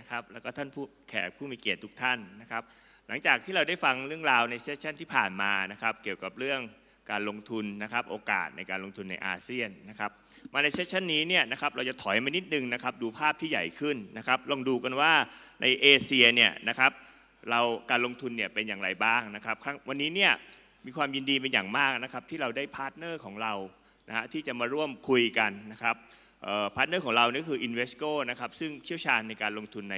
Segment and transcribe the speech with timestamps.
[0.00, 2.62] นะครับแล้วก็ท่านผู้แขกผู้มีเกียรติทุกท่านนะครับ
[3.08, 6.60] หลังจากที่เราได้ฟังเรื่องราวในเซสชันที่ผ่านมานะครับ เกี่ยวกับเรื่อง
[7.10, 10.10] การลงทุนนะครับโอกาสในการลงทุนในอาเซียนนะครับ
[10.52, 15.12] มาในเซสชันนี้เนี่ยนะครับเราจะถอยมานิดนึงนะครับดูภาพที่ใหญ่ขึ้นนะครับลองดูกันว่า
[15.60, 16.92] ในเอเชียเนี่ยนะครับ
[17.50, 20.32] เราการลงทุนเนี่ยเป็นอย่างไรบ้างนะครับครั้งวันนี้เนี่ย
[20.86, 23.54] มีความยินดีเป็นอย่างมากนะครับที่เราได้พาร์ทเนอร์ของเรา
[24.08, 25.96] นะฮะที่จะมาร่วมคุยกันนะครับ
[26.74, 29.96] พาร์ทเนอร์ของเรานี่คือ Invesco นะครับซึ่งเชี่ยวชาญในการลงทุนใน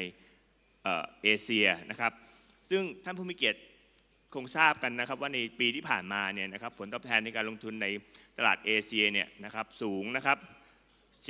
[1.22, 2.12] เอเชียนะครับ
[2.70, 3.60] ซึ่งท่านผู้มีเกียรติ
[4.34, 7.86] คงทราบกันนะครับว่าในปีที่ผ่านมาเนี่ยนะครับผลตอบแทนในการลงทุนใน
[8.38, 10.38] ตลาดเอเชียเนี่ยนะครับสูงนะครับ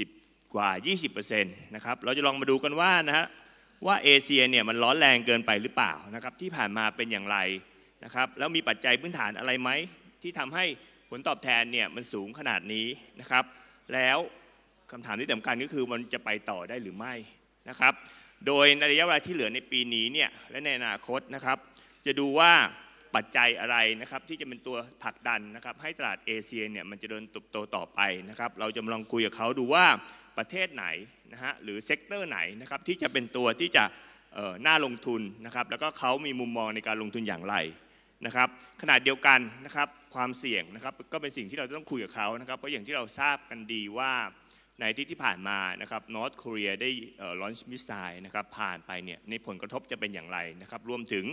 [0.00, 0.70] 10 กว่า
[1.22, 3.26] 20%นะครับเราจะลองมาดูกันว่านะฮะ
[3.86, 7.38] ว่าเอเชียเนี่ยมันร้อนแรงเกินไปหรือเปล่านะครับที่ผ่านมาเป็นอย่างไร
[8.04, 9.70] นะครับแล้วมีปัจจัยพื้นฐานอะไรไหม
[10.22, 10.64] ที่ทำให้
[11.10, 12.86] ผลตอบแทนเนี่ยมันสูงขนาดนี้
[13.20, 13.44] นะครับ
[13.94, 14.18] แล้ว
[14.94, 17.14] คำถามที่สำคัญก็คือมันจะไปต่อได้หรือไม่
[17.68, 17.92] นะครับ
[18.46, 21.58] โดยในระยะเวลาที่เหลือในปีนี้เนี่ยและในอนาคตนะครับ
[22.06, 22.52] จะดูว่า
[23.14, 29.84] ปัจจัยอะไรนะครับที่จะเป็นตัวผลักดันนะครับ ให้ตลาดเอเชียเนี่ยมันจะเดินเติบโตต่อไปนะครับ เราจะลองคุยกับเขาดูว่า
[30.38, 30.86] ประเทศไหน
[31.32, 33.84] นะฮะหรือเซกเตอร์ไหนนะครับที่จะเป็นตัวที่จะ
[34.66, 37.56] น่าลงทุนนะครับ แล้วก็เขามีมุมมองในการลงทุนอย่างไร
[38.26, 38.48] นะครับ
[38.82, 44.12] ขนาดเดียวกันนะครับความเสี่ยงนะครับก็เป็นสิ่งที่เราต้องคุยกับเขานะครับเพราะอย่างที่เราทราบกันดีว่า
[44.80, 46.90] ในที่ที่ผ่านมานะครับนอร์ทเกาหลีได้
[47.40, 51.24] ลอนช์มิสไซล์นะครับผ่านไปเนี่ยในผลกระทบจะเป็นอย่างไรนะครับรวมถึง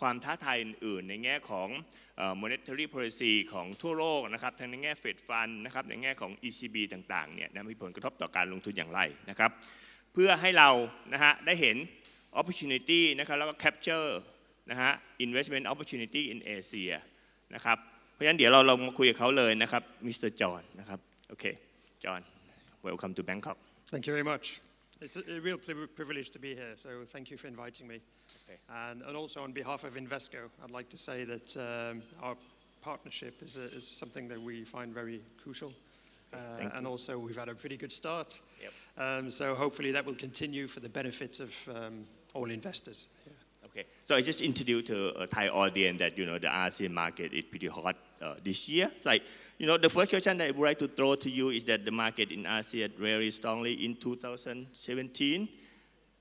[0.00, 1.68] ความท้าทายอื่นๆในแง่ของ
[2.16, 9.50] เอ่อ monetary policy ของทั่วโลกนะครับทั้งในแง่เฟดฟันนะครับในแง่ของ ECB ต่างๆเนี่ยนะมีผลกระทบต่อการลงทุนอย่างไรนะครับ
[10.12, 10.70] เพื่อให้เรา
[11.12, 11.76] นะฮะได้เห็น
[12.40, 14.10] opportunity นะครับแล้วก็ capture
[14.70, 14.92] นะฮะ
[15.24, 16.94] investment opportunity in Asia
[17.54, 17.78] นะครับ
[18.12, 21.44] เพราะฉะนั้นเดี๋ยวเราลองมาคุยกับเขาเลยนะครับมิสเตอร์จอห์นนะครับโอเค
[22.04, 22.35] จอห์น
[22.86, 23.58] welcome to Bangkok
[23.88, 24.60] Thank you very much.
[25.00, 28.00] It's a, a real priv- privilege to be here, so thank you for inviting me.
[28.48, 28.58] Okay.
[28.90, 32.36] And, and also on behalf of Invesco, I'd like to say that um, our
[32.82, 35.72] partnership is, a, is something that we find very crucial.
[36.32, 38.40] Uh, and also we've had a pretty good start.
[38.62, 38.72] Yep.
[39.04, 42.04] Um, so hopefully that will continue for the benefit of um,
[42.34, 43.08] all investors.
[43.26, 43.32] Yeah.
[43.76, 47.34] Okay, so I just introduced to a Thai audience that you know the ASEAN market
[47.34, 48.90] is pretty hot uh, this year.
[48.98, 49.22] So, like,
[49.58, 51.84] you know, the first question that I would like to throw to you is that
[51.84, 55.48] the market in ASEAN very strongly in 2017.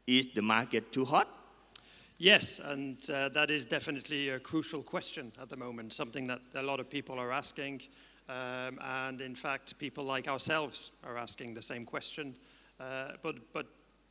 [0.06, 1.30] Is the market too hot?
[2.18, 6.62] Yes, and uh, that is definitely a crucial question at the moment, something that a
[6.62, 7.84] lot of people are asking.
[8.28, 12.36] Um, and in fact, people like ourselves are asking the same question.
[12.82, 13.68] Uh, but, but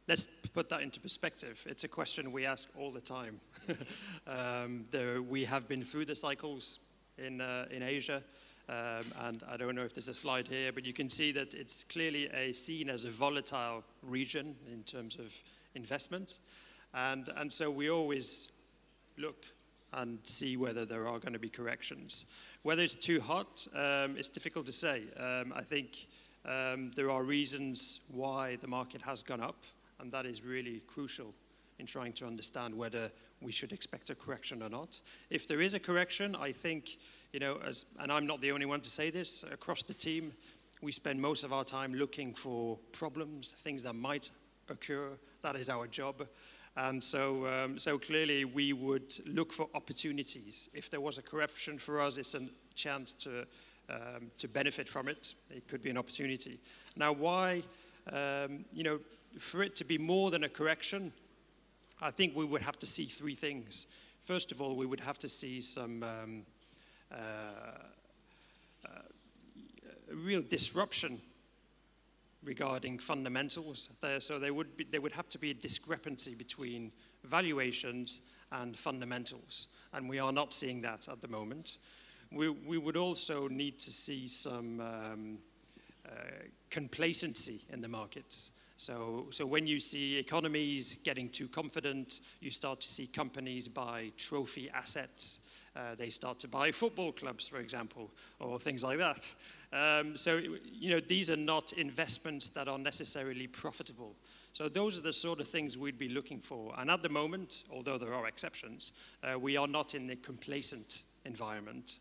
[0.08, 1.64] let's put that into perspective.
[1.68, 3.40] It's a question we ask all the time.
[4.26, 6.80] um, there, we have been through the cycles
[7.18, 8.22] in, uh, in Asia.
[8.68, 11.54] Um, and I don't know if there's a slide here, but you can see that
[11.54, 15.34] it's clearly a, seen as a volatile region in terms of
[15.74, 16.38] investment.
[16.94, 18.52] And, and so we always
[19.18, 19.44] look
[19.92, 22.24] and see whether there are going to be corrections.
[22.62, 25.02] Whether it's too hot, um, it's difficult to say.
[25.18, 26.06] Um, I think
[26.44, 29.64] um, there are reasons why the market has gone up,
[30.04, 31.34] and that is really crucial
[31.78, 33.10] in trying to understand whether
[33.40, 35.00] we should expect a correction or not.
[35.30, 36.98] If there is a correction, I think,
[37.32, 40.32] you know, as, and I'm not the only one to say this, across the team,
[40.82, 44.30] we spend most of our time looking for problems, things that might
[44.68, 45.08] occur.
[45.40, 46.26] That is our job.
[46.76, 50.68] And so, um, so clearly we would look for opportunities.
[50.74, 52.42] If there was a correction for us, it's a
[52.74, 53.46] chance to,
[53.88, 55.34] um, to benefit from it.
[55.50, 56.60] It could be an opportunity.
[56.94, 57.62] Now, why,
[58.12, 59.00] um, you know,
[59.38, 61.12] for it to be more than a correction,
[62.00, 63.86] I think we would have to see three things.
[64.20, 66.42] First of all, we would have to see some um,
[67.12, 67.16] uh,
[68.86, 68.88] uh,
[70.12, 71.20] real disruption
[72.44, 73.88] regarding fundamentals.
[74.00, 76.92] There, so there would, be, there would have to be a discrepancy between
[77.24, 78.20] valuations
[78.52, 81.78] and fundamentals, and we are not seeing that at the moment.
[82.30, 85.38] We, we would also need to see some um,
[86.06, 86.10] uh,
[86.74, 88.50] complacency in the markets.
[88.78, 94.10] So, so when you see economies getting too confident, you start to see companies buy
[94.18, 95.38] trophy assets.
[95.76, 98.10] Uh, they start to buy football clubs, for example,
[98.40, 99.34] or things like that.
[99.72, 100.40] Um, so,
[100.72, 104.16] you know, these are not investments that are necessarily profitable.
[104.52, 106.74] So those are the sort of things we'd be looking for.
[106.76, 108.92] And at the moment, although there are exceptions,
[109.22, 111.98] uh, we are not in a complacent environment.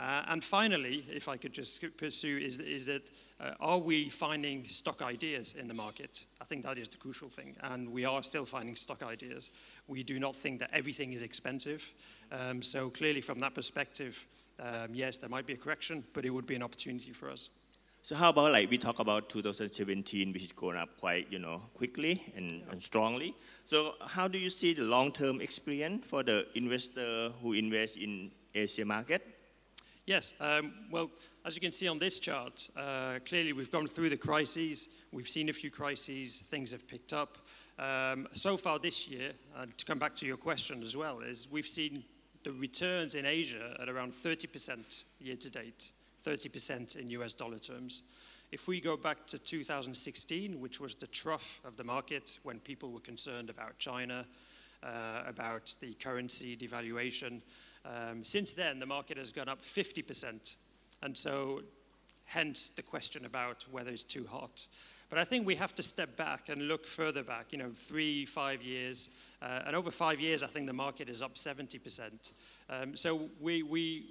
[0.00, 4.66] Uh, and finally, if I could just pursue, is, is that uh, are we finding
[4.66, 6.24] stock ideas in the market?
[6.40, 7.54] I think that is the crucial thing.
[7.64, 9.50] And we are still finding stock ideas.
[9.88, 11.92] We do not think that everything is expensive.
[12.32, 14.26] Um, so clearly, from that perspective,
[14.58, 17.50] um, yes, there might be a correction, but it would be an opportunity for us.
[18.00, 21.60] So how about like we talk about 2017, which is going up quite, you know,
[21.74, 23.34] quickly and, and strongly.
[23.66, 28.86] So how do you see the long-term experience for the investor who invests in Asia
[28.86, 29.39] market?
[30.10, 31.08] Yes, um, well,
[31.44, 35.28] as you can see on this chart, uh, clearly we've gone through the crises, we've
[35.28, 37.38] seen a few crises, things have picked up.
[37.78, 41.46] Um, so far this year, and to come back to your question as well, is
[41.52, 42.02] we've seen
[42.42, 45.92] the returns in Asia at around 30% year to date,
[46.26, 48.02] 30% in US dollar terms.
[48.50, 52.90] If we go back to 2016, which was the trough of the market when people
[52.90, 54.26] were concerned about China,
[54.82, 57.42] uh, about the currency devaluation,
[57.84, 60.56] um, since then the market has gone up 50%.
[61.02, 61.62] And so,
[62.26, 64.66] hence the question about whether it's too hot.
[65.08, 68.24] But I think we have to step back and look further back, you know, three,
[68.24, 69.10] five years.
[69.42, 72.32] Uh, and over five years, I think the market is up 70%.
[72.68, 74.04] Um, so we, we,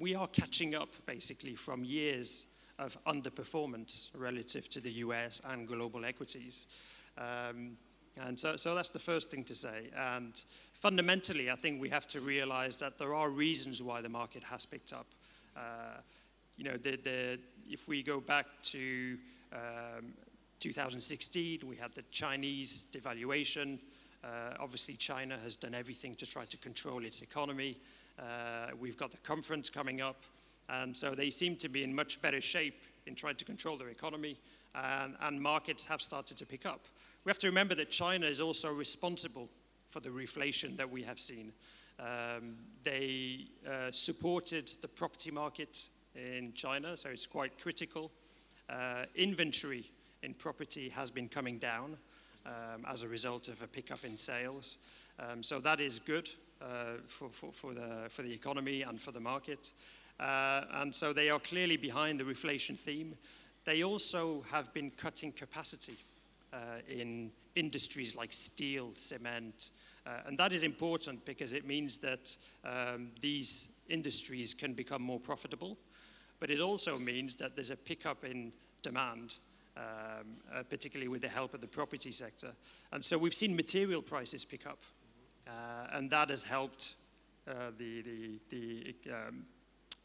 [0.00, 2.46] we are catching up basically from years
[2.78, 6.66] of underperformance relative to the US and global equities.
[7.18, 7.76] Um,
[8.18, 9.90] and so, so that's the first thing to say.
[9.96, 10.40] And
[10.74, 14.66] fundamentally, I think we have to realize that there are reasons why the market has
[14.66, 15.06] picked up.
[15.56, 16.00] Uh,
[16.56, 19.16] you know, the, the, if we go back to
[19.52, 20.12] um,
[20.58, 23.78] 2016, we had the Chinese devaluation.
[24.22, 27.76] Uh, obviously, China has done everything to try to control its economy.
[28.18, 30.22] Uh, we've got the conference coming up,
[30.68, 33.88] and so they seem to be in much better shape in trying to control their
[33.88, 34.36] economy,
[34.74, 36.80] and, and markets have started to pick up.
[37.24, 39.50] We have to remember that China is also responsible
[39.90, 41.52] for the reflation that we have seen.
[41.98, 48.10] Um, they uh, supported the property market in China, so it's quite critical.
[48.70, 49.84] Uh, inventory
[50.22, 51.98] in property has been coming down
[52.46, 54.78] um, as a result of a pickup in sales.
[55.18, 56.30] Um, so that is good
[56.62, 59.72] uh, for, for, for, the, for the economy and for the market.
[60.18, 63.14] Uh, and so they are clearly behind the reflation theme.
[63.66, 65.98] They also have been cutting capacity
[66.88, 69.70] in industries like steel, cement,
[70.06, 75.20] uh, and that is important because it means that um, these industries can become more
[75.20, 75.76] profitable,
[76.38, 78.52] but it also means that there's a pickup in
[78.82, 79.36] demand
[79.76, 79.84] um,
[80.52, 82.52] uh, particularly with the help of the property sector.
[82.92, 84.80] And so we've seen material prices pick up,
[85.46, 86.94] uh, and that has helped
[87.48, 89.44] uh, the, the, the, um,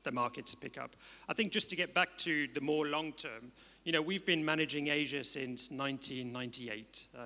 [0.03, 0.95] the markets pick up.
[1.27, 3.51] I think just to get back to the more long term,
[3.85, 7.05] you know, we've been managing Asia since 1998.
[7.15, 7.19] Uh,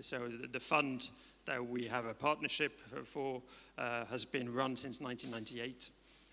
[0.00, 1.10] so the, the fund
[1.44, 3.42] that we have a partnership for
[3.76, 5.90] uh, has been run since 1998.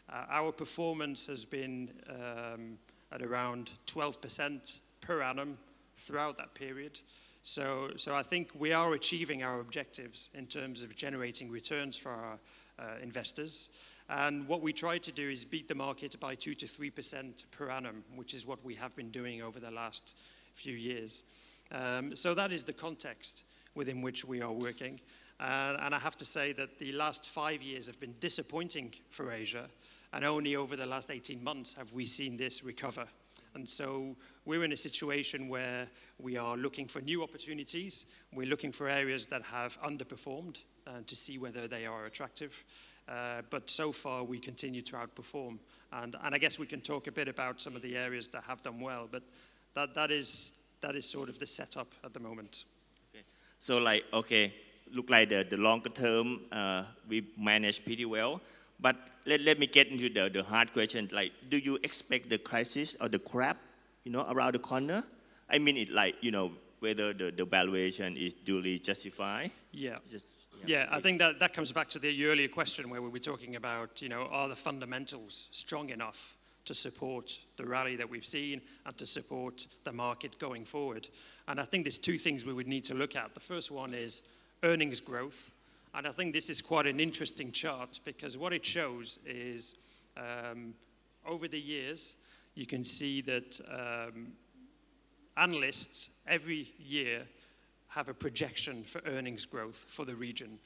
[0.08, 2.78] Uh, our performance has been um,
[3.12, 5.58] at around 12% per annum
[5.98, 7.00] throughout that period.
[7.42, 12.12] So, so I think we are achieving our objectives in terms of generating returns for
[12.12, 12.40] our
[12.78, 13.70] uh, investors.
[14.10, 17.70] And what we try to do is beat the market by 2 to 3% per
[17.70, 20.16] annum, which is what we have been doing over the last
[20.56, 21.24] few years.
[21.72, 23.44] Um, so that is the context
[23.76, 25.00] within which we are working.
[25.40, 29.32] Uh, and I have to say that the last five years have been disappointing for
[29.32, 29.70] Asia,
[30.12, 33.06] and only over the last 18 months have we seen this recover.
[33.54, 35.88] And so we're in a situation where
[36.18, 38.06] we are looking for new opportunities.
[38.34, 42.66] We're looking for areas that have underperformed uh, to see whether they are attractive.
[43.10, 45.58] Uh, but so far, we continue to outperform.
[45.92, 48.44] And, and I guess we can talk a bit about some of the areas that
[48.44, 49.24] have done well, but
[49.74, 52.66] that, that, is, that is sort of the setup at the moment.
[53.12, 53.24] Okay.
[53.60, 54.54] So, like, okay,
[54.94, 58.42] look like the, the longer term, uh, we managed pretty well.
[58.80, 61.10] But let, let me get into the, the hard question.
[61.12, 63.58] Like, do you expect the crisis or the crap,
[64.04, 65.04] you know, around the corner?
[65.50, 69.52] I mean, it like, you know, whether the, the valuation is duly justified.
[69.72, 69.98] Yeah.
[70.10, 70.28] Just,
[70.66, 73.56] yeah, I think that, that comes back to the earlier question where we were talking
[73.56, 76.36] about, you know, are the fundamentals strong enough
[76.66, 81.08] to support the rally that we've seen and to support the market going forward?
[81.48, 83.34] And I think there's two things we would need to look at.
[83.34, 84.22] The first one is
[84.64, 85.54] earnings growth
[85.94, 89.76] and I think this is quite an interesting chart because what it shows is
[90.18, 90.74] um,
[91.26, 92.16] over the years,
[92.56, 94.28] you can see that um,
[95.36, 97.24] analysts every year
[97.90, 100.58] have a projection for earnings growth for the region.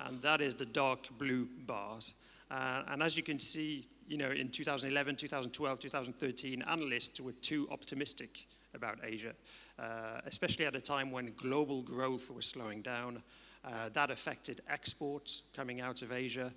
[0.00, 2.14] And that is the dark blue bars.
[2.50, 7.68] Uh, and as you can see, you know, in 2011, 2012, 2013, analysts were too
[7.70, 9.32] optimistic about Asia,
[9.78, 13.22] uh, especially at a time when global growth was slowing down
[13.64, 16.52] uh, that affected exports coming out of Asia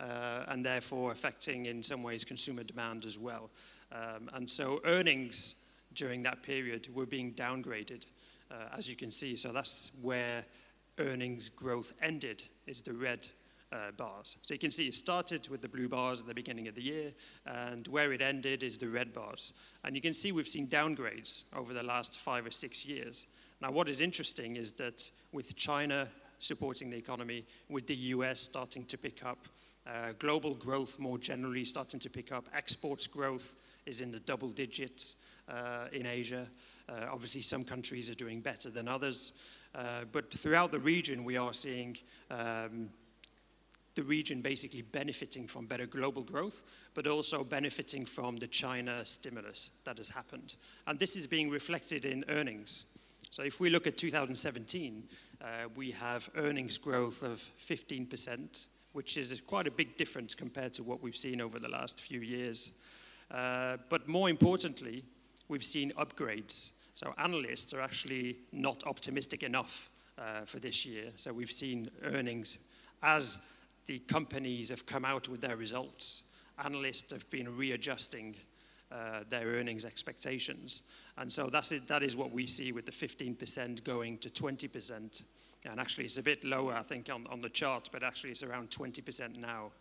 [0.00, 3.50] uh, and therefore affecting in some ways consumer demand as well.
[3.92, 5.56] Um, and so earnings
[5.94, 8.06] during that period were being downgraded,
[8.76, 9.36] as you can see.
[9.36, 10.44] So that's where
[10.98, 13.28] earnings growth ended, is the red
[13.72, 14.36] uh, bars.
[14.42, 16.82] So you can see it started with the blue bars at the beginning of the
[16.82, 17.12] year,
[17.46, 19.52] and where it ended is the red bars.
[19.84, 23.26] And you can see we've seen downgrades over the last five or six years.
[23.60, 28.84] Now, what is interesting is that with China supporting the economy, with the US starting
[28.84, 29.48] to pick up,
[29.86, 34.50] uh, global growth more generally starting to pick up, exports growth is in the double
[34.50, 35.16] digits
[35.48, 36.46] uh, in Asia.
[36.88, 39.32] Uh, obviously, some countries are doing better than others.
[39.74, 41.96] Uh, but throughout the region, we are seeing
[42.30, 42.88] um,
[43.94, 46.62] the region basically benefiting from better global growth,
[46.94, 50.56] but also benefiting from the China stimulus that has happened.
[50.86, 52.86] And this is being reflected in earnings.
[53.30, 55.02] So if we look at 2017,
[55.40, 60.82] uh, we have earnings growth of 15%, which is quite a big difference compared to
[60.82, 62.72] what we've seen over the last few years.
[63.30, 65.04] Uh, but more importantly,
[65.48, 66.72] we've seen upgrades.
[66.94, 71.10] So analysts are actually not optimistic enough uh, for this year.
[71.14, 72.58] So we've seen earnings
[73.02, 73.40] as
[73.86, 76.24] the companies have come out with their results.
[76.64, 78.34] Analysts have been readjusting
[78.90, 80.82] uh, their earnings expectations.
[81.18, 85.24] And so that's it, that is what we see with the 15% going to 20%.
[85.64, 88.42] And actually, it's a bit lower, I think, on, on the chart, but actually, it's
[88.42, 89.72] around 20% now.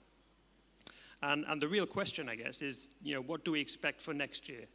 [1.22, 4.13] And, and the real question, I guess, is you know, what do we expect for
[4.13, 4.65] next year?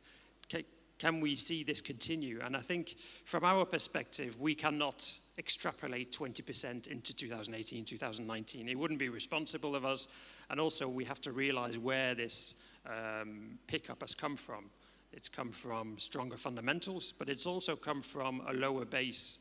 [1.01, 2.41] Can, we see this continue?
[2.45, 8.69] And I think from our perspective, we cannot extrapolate 20% into 2018, 2019.
[8.69, 10.09] It wouldn't be responsible of us.
[10.51, 14.67] And also, we have to realize where this um, pickup has come from.
[15.13, 19.39] It's come from stronger fundamentals, but it's also come from a lower base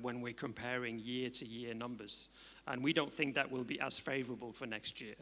[0.00, 2.28] when we're comparing year to year numbers.
[2.66, 5.14] And we don't think that will be as favorable for next year.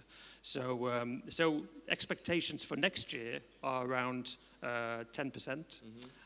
[0.42, 5.32] So, um, so expectations for next year are around uh, 10%.
[5.32, 5.80] Mm-hmm.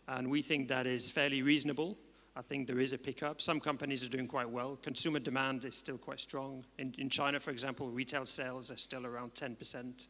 [0.08, 1.96] And we think that is fairly reasonable.
[2.36, 3.40] I think there is a pickup.
[3.40, 4.76] Some companies are doing quite well.
[4.76, 6.64] Consumer demand is still quite strong.
[6.78, 10.06] In, in China, for example, retail sales are still around 10%.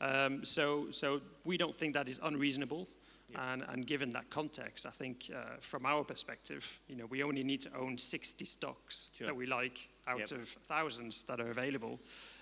[0.00, 2.88] Um, so, so we don't think that is unreasonable.
[3.34, 3.52] Yeah.
[3.52, 7.44] And, and, given that context, I think uh, from our perspective, you know, we only
[7.44, 9.26] need to own 60 stocks sure.
[9.26, 10.32] that we like out yep.
[10.32, 11.98] of thousands that are available.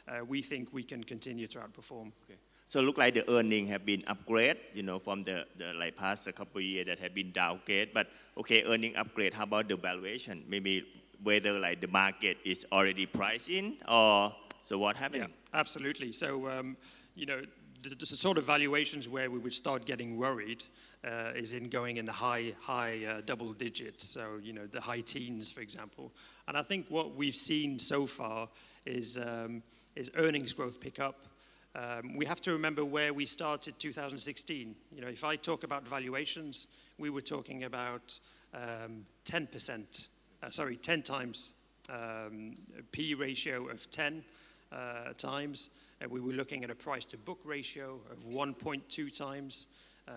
[0.09, 2.13] Uh, we think we can continue to outperform.
[2.25, 2.39] Okay.
[2.73, 6.27] So look like the earning have been upgrade, you know, from the, the like past
[6.27, 7.93] a couple of years that have been downgraded.
[7.93, 8.09] But
[8.39, 9.35] okay, earning upgrade.
[9.35, 10.43] How about the valuation?
[10.49, 10.87] Maybe
[11.23, 15.27] whether like the market is already priced in, or so what happened?
[15.29, 16.13] Yeah, absolutely.
[16.13, 16.79] So um,
[17.15, 17.43] you know,
[17.83, 20.65] the, the, sort of valuations where we would start getting worried
[21.05, 24.09] uh, is in going in the high high uh, double digits.
[24.09, 26.13] So you know, the high teens, for example.
[26.49, 28.49] And I think what we've seen so far
[28.87, 29.63] is um,
[29.97, 31.27] is earnings growth pick up
[31.75, 34.75] um, we have to remember where we started 2016.
[34.95, 36.67] You know, if I talk about valuations,
[36.99, 38.19] we were talking about
[38.53, 40.09] um, 10%,
[40.43, 41.51] uh, sorry, 10 times
[41.89, 42.57] um,
[42.91, 44.23] P ratio of 10
[44.71, 45.71] uh, times.
[46.03, 49.69] And we were looking at a price to book ratio of 1.2 times.
[50.09, 50.11] Uh,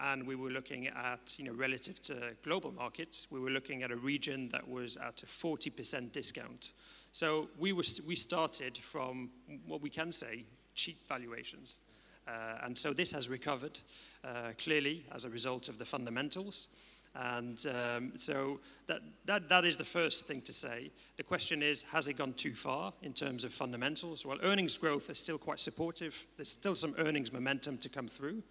[0.00, 2.14] and we were looking at, you know, relative to
[2.44, 6.70] global markets, we were looking at a region that was at a 40% discount.
[7.10, 9.28] So we, were st we started from
[9.66, 10.44] what we can say
[10.76, 11.80] cheap valuations.
[12.28, 13.76] Uh, and so this has recovered
[14.24, 16.68] uh, clearly as a result of the fundamentals.
[17.14, 20.90] And um, so that, that, that is the first thing to say.
[21.16, 24.26] The question is, has it gone too far in terms of fundamentals?
[24.26, 26.26] Well, earnings growth is still quite supportive.
[26.36, 28.42] There's still some earnings momentum to come through.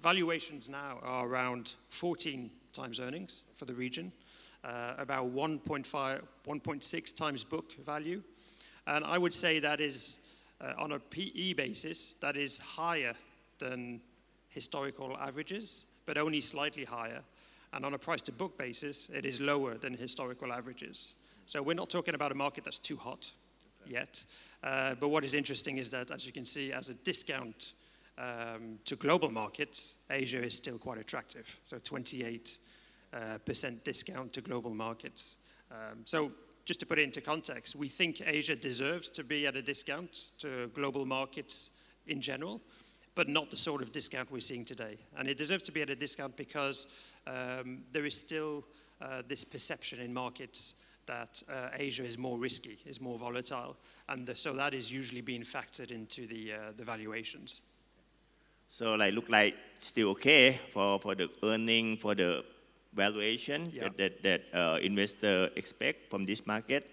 [0.00, 4.12] Valuations now are around 14 times earnings for the region,
[4.64, 8.22] uh, about 1.5, 1.6 times book value.
[8.86, 10.18] And I would say that is
[10.60, 13.14] uh, on a PE basis, that is higher
[13.58, 14.00] than
[14.48, 17.20] historical averages, but only slightly higher.
[17.72, 21.14] And on a price to book basis, it is lower than historical averages.
[21.46, 23.30] So we're not talking about a market that's too hot
[23.82, 23.92] okay.
[23.92, 24.24] yet.
[24.62, 27.72] Uh, but what is interesting is that, as you can see, as a discount
[28.18, 31.58] um, to global markets, Asia is still quite attractive.
[31.64, 32.58] So 28
[33.12, 35.36] uh, percent discount to global markets.
[35.70, 36.32] Um, so
[36.64, 40.26] just to put it into context, we think Asia deserves to be at a discount
[40.38, 41.70] to global markets
[42.06, 42.60] in general,
[43.14, 44.98] but not the sort of discount we're seeing today.
[45.16, 46.86] And it deserves to be at a discount because
[47.28, 48.64] um, there is still
[49.00, 50.74] uh, this perception in markets
[51.06, 53.76] that uh, Asia is more risky, is more volatile,
[54.08, 57.60] and the, so that is usually being factored into the, uh, the valuations.
[58.68, 62.44] So like look like still okay for, for the earning, for the
[62.92, 63.84] valuation yeah.
[63.84, 66.90] that, that, that uh, investor expect from this market.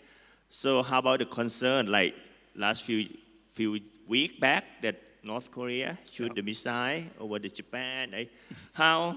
[0.50, 2.16] So how about the concern like
[2.56, 3.10] last few
[3.54, 6.34] few week back that North Korea shoot yeah.
[6.36, 8.12] the missile over the Japan?
[8.12, 8.32] Like,
[8.74, 9.16] how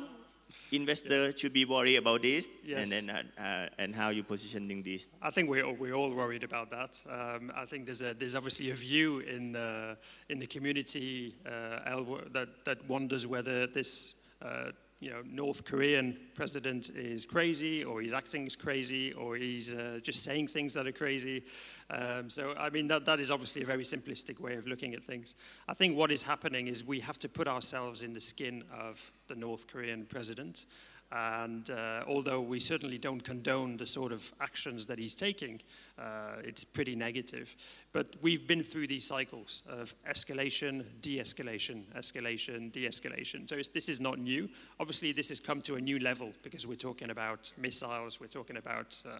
[0.72, 2.78] investor should be worried about this, Yes.
[2.82, 5.08] and then uh, uh, and how you're positioning this.
[5.22, 7.02] I think we're, we're all worried about that.
[7.08, 9.96] Um, I think there's, a, there's obviously a view in the,
[10.28, 16.90] in the community uh, that, that wonders whether this uh, you know, North Korean president
[16.90, 21.44] is crazy or he's acting crazy or he's uh, just saying things that are crazy.
[21.90, 25.04] Um, so, I mean, that, that is obviously a very simplistic way of looking at
[25.04, 25.36] things.
[25.68, 29.12] I think what is happening is we have to put ourselves in the skin of
[29.28, 30.66] the North Korean president.
[31.10, 35.60] And uh, although we certainly don't condone the sort of actions that he's taking,
[35.98, 37.56] uh, it's pretty negative.
[37.92, 43.48] But we've been through these cycles of escalation, de escalation, escalation, de escalation.
[43.48, 44.50] So this is not new.
[44.78, 48.58] Obviously, this has come to a new level because we're talking about missiles, we're talking
[48.58, 49.18] about uh,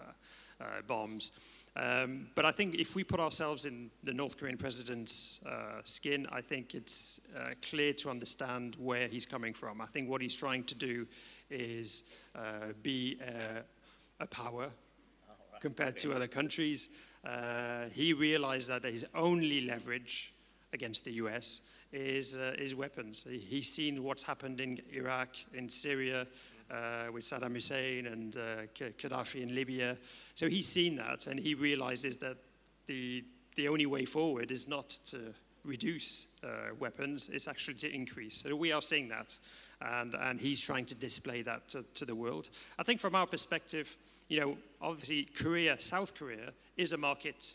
[0.60, 1.32] uh, bombs.
[1.76, 6.26] Um, but I think if we put ourselves in the North Korean president's uh, skin,
[6.32, 9.80] I think it's uh, clear to understand where he's coming from.
[9.80, 11.06] I think what he's trying to do
[11.50, 13.60] is uh, be uh,
[14.20, 14.70] a power
[15.60, 16.88] compared to other countries.
[17.26, 20.32] Uh, he realized that his only leverage
[20.72, 21.62] against the US
[21.92, 23.24] is, uh, is weapons.
[23.28, 26.26] He- He's seen what's happened in Iraq, in Syria,
[26.70, 28.40] uh, with Saddam Hussein and uh,
[28.74, 29.96] Gaddafi in Libya.
[30.34, 32.36] So he's seen that, and he realizes that
[32.86, 33.24] the,
[33.56, 38.36] the only way forward is not to reduce uh, weapons, it's actually to increase.
[38.38, 39.36] So we are seeing that,
[39.80, 42.50] and, and he's trying to display that to, to the world.
[42.78, 43.96] I think from our perspective,
[44.28, 47.54] you know, obviously Korea, South Korea, is a market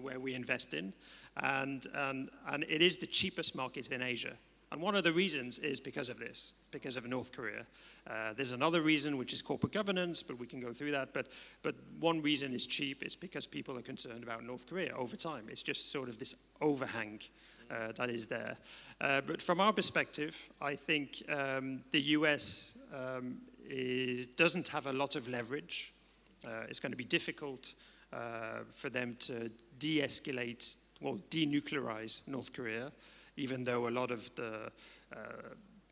[0.00, 0.92] where we invest in,
[1.36, 4.32] and, and, and it is the cheapest market in Asia.
[4.72, 7.64] And one of the reasons is because of this, because of North Korea.
[8.10, 11.12] Uh, there's another reason, which is corporate governance, but we can go through that.
[11.12, 11.28] But,
[11.62, 15.44] but one reason is cheap is because people are concerned about North Korea over time.
[15.48, 17.20] It's just sort of this overhang
[17.70, 18.56] uh, that is there.
[19.00, 24.92] Uh, but from our perspective, I think um, the US um, is, doesn't have a
[24.92, 25.92] lot of leverage.
[26.46, 27.74] Uh, it's going to be difficult
[28.12, 32.92] uh, for them to de escalate, well, denuclearize North Korea,
[33.36, 34.70] even though a lot of the
[35.12, 35.18] uh,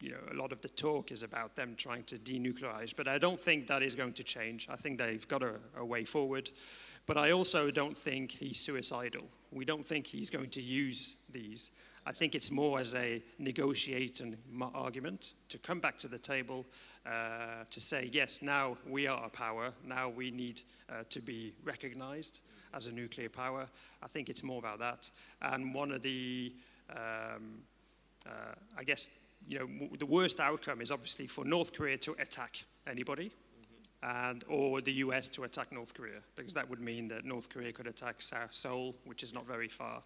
[0.02, 3.18] you know, a lot of the talk is about them trying to denuclearize, but I
[3.18, 4.68] don't think that is going to change.
[4.68, 6.50] I think they've got a, a way forward.
[7.06, 9.24] But I also don't think he's suicidal.
[9.50, 11.70] We don't think he's going to use these.
[12.06, 14.36] I think it's more as a negotiating
[14.74, 16.64] argument to come back to the table
[17.06, 21.52] uh, to say, yes, now we are a power, now we need uh, to be
[21.64, 22.40] recognized
[22.74, 23.66] as a nuclear power.
[24.02, 25.10] I think it's more about that.
[25.42, 26.52] And one of the,
[26.90, 27.58] um,
[28.26, 29.10] uh, I guess,
[29.48, 33.30] you know, the worst outcome is obviously for North Korea to attack anybody
[34.02, 37.72] and or the US to attack North Korea, because that would mean that North Korea
[37.72, 40.02] could attack South Seoul, which is not very far.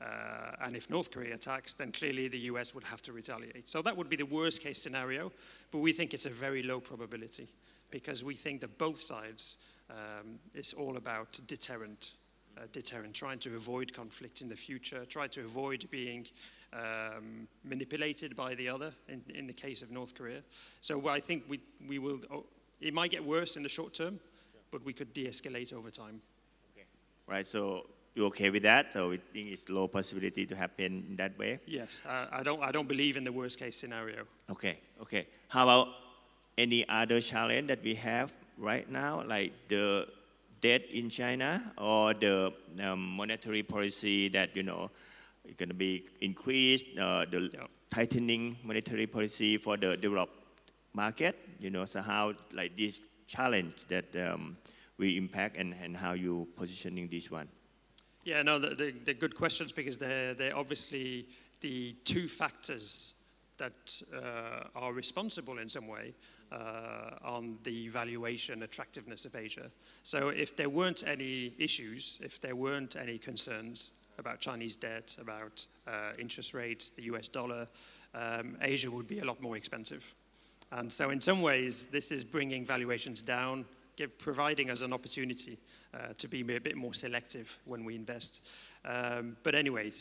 [0.00, 3.68] Uh, and if North Korea attacks, then clearly the US would have to retaliate.
[3.68, 5.32] So that would be the worst case scenario,
[5.70, 7.48] but we think it's a very low probability
[7.90, 9.56] because we think that both sides,
[9.90, 12.12] um, it's all about deterrent,
[12.56, 16.26] uh, deterrent, trying to avoid conflict in the future, try to avoid being
[16.72, 20.42] um, manipulated by the other in, in the case of North Korea.
[20.80, 22.44] So I think we, we will, oh,
[22.80, 24.20] it might get worse in the short term,
[24.70, 26.20] but we could de-escalate over time.
[26.72, 26.86] Okay.
[27.26, 27.46] Right.
[27.46, 28.92] So you're okay with that?
[28.92, 31.60] So we think it's low possibility to happen in that way.
[31.66, 34.24] Yes, I, I, don't, I don't believe in the worst case scenario.
[34.50, 34.80] Okay.
[35.02, 35.26] Okay.
[35.48, 35.88] How about
[36.56, 40.08] any other challenge that we have right now, like the
[40.60, 44.90] debt in China or the um, monetary policy that you know
[45.44, 47.66] is going to be increased, uh, the Yeah.
[47.90, 50.34] tightening monetary policy for the developed
[50.92, 51.36] market.
[51.58, 54.56] You know, so how like this challenge that um,
[54.98, 57.48] we impact and, and how you positioning this one.
[58.24, 61.28] Yeah, no, they're, they're, good questions because they're, they're obviously
[61.60, 63.14] the two factors
[63.56, 66.14] that uh, are responsible in some way
[66.52, 69.70] uh, on the valuation attractiveness of Asia.
[70.02, 75.66] So if there weren't any issues, if there weren't any concerns about Chinese debt, about
[75.86, 77.68] uh, interest rates, the US dollar,
[78.14, 80.14] um, Asia would be a lot more expensive.
[80.72, 83.64] And so, in some ways, this is bringing valuations down,
[83.96, 85.58] give, providing us an opportunity
[85.94, 88.46] uh, to be a bit more selective when we invest.
[88.84, 89.92] Um, but anyway,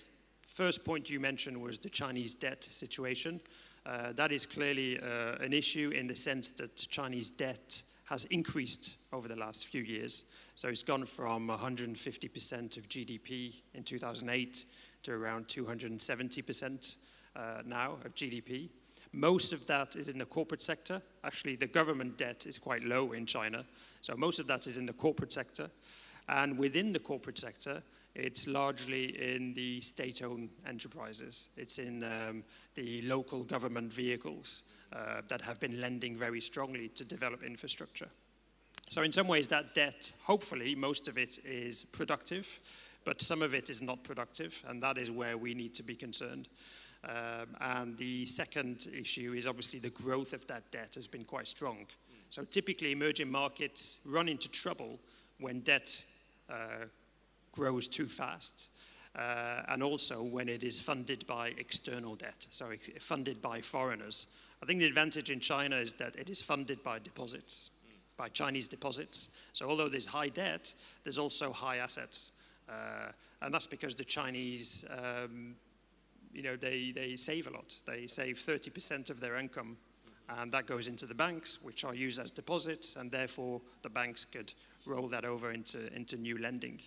[0.45, 3.39] first point you mentioned was the Chinese debt situation.
[3.85, 8.97] Uh, that is clearly uh, an issue in the sense that Chinese debt has increased
[9.13, 10.25] over the last few years.
[10.55, 14.65] So it's gone from 150% of GDP in 2008
[15.03, 16.95] to around 270%
[17.35, 18.69] uh, now of GDP.
[19.13, 21.01] Most of that is in the corporate sector.
[21.23, 23.65] Actually, the government debt is quite low in China.
[24.01, 25.69] So most of that is in the corporate sector.
[26.29, 27.81] And within the corporate sector,
[28.15, 31.49] it's largely in the state-owned enterprises.
[31.55, 32.43] It's in um,
[32.75, 38.09] the local government vehicles uh, that have been lending very strongly to develop infrastructure.
[38.89, 42.59] So in some ways that debt, hopefully most of it is productive,
[43.05, 45.95] but some of it is not productive, and that is where we need to be
[45.95, 46.49] concerned.
[47.07, 51.47] Um, and the second issue is obviously the growth of that debt has been quite
[51.47, 51.85] strong.
[52.29, 54.99] So typically emerging markets run into trouble
[55.39, 56.03] when debt
[56.49, 56.85] uh,
[57.53, 58.69] grows too fast.
[59.15, 64.27] Uh, and also when it is funded by external debt, so funded by foreigners.
[64.61, 67.71] I think the advantage in China is that it is funded by deposits,
[68.15, 69.29] by Chinese deposits.
[69.53, 70.71] So although there's high debt,
[71.03, 72.31] there's also high assets.
[72.69, 75.55] Uh, and that's because the Chinese, um,
[76.37, 77.75] you know, they, they save a lot.
[77.85, 79.75] They save 30% of their income
[80.29, 84.25] and that goes into the banks, which are used as deposits, and therefore the banks
[84.25, 84.53] could
[84.85, 86.79] roll that over into, into new lending.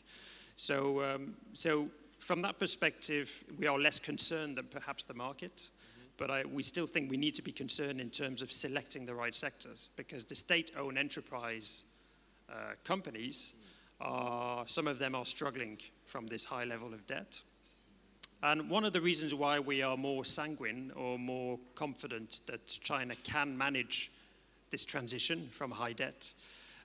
[0.56, 6.06] So, um, so from that perspective, we are less concerned than perhaps the market, mm-hmm.
[6.18, 9.14] but I, we still think we need to be concerned in terms of selecting the
[9.14, 11.84] right sectors, because the state-owned enterprise
[12.50, 13.54] uh, companies,
[14.02, 17.40] are, some of them are struggling from this high level of debt.
[18.42, 23.14] And one of the reasons why we are more sanguine or more confident that China
[23.22, 24.10] can manage
[24.70, 26.32] this transition from high debt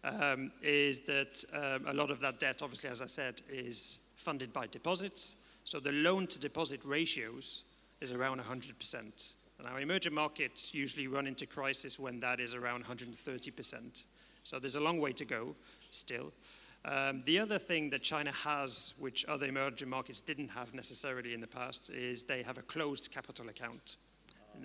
[0.04, 4.52] um, is that um, a lot of that debt, obviously, as I said, is funded
[4.52, 5.38] by deposits.
[5.64, 7.64] So the loan to deposit ratios
[8.02, 9.32] is around 100%.
[9.64, 14.04] Now, emerging markets usually run into crisis when that is around 130%.
[14.44, 16.32] So there's a long way to go still.
[16.86, 21.42] Um, the other thing that China has, which other emerging markets didn't have necessarily in
[21.42, 23.98] the past, is they have a closed capital account.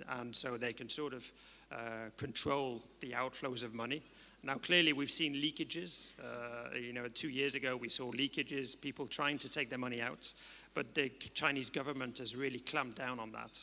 [0.07, 1.31] And, so they can sort of
[1.71, 1.75] uh,
[2.17, 4.03] control the outflows of money.
[4.43, 6.13] Now, clearly, we've seen leakages.
[6.19, 10.01] Uh, you know, two years ago, we saw leakages, people trying to take their money
[10.01, 10.31] out.
[10.73, 13.59] But the Chinese government has really clamped down on that.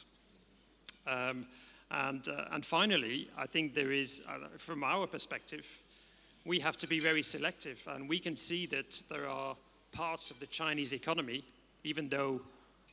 [1.06, 1.46] Um,
[1.90, 5.80] and, uh, and finally, I think there is, uh, from our perspective,
[6.44, 7.86] we have to be very selective.
[7.88, 9.56] And we can see that there are
[9.92, 11.44] parts of the Chinese economy,
[11.84, 12.40] even though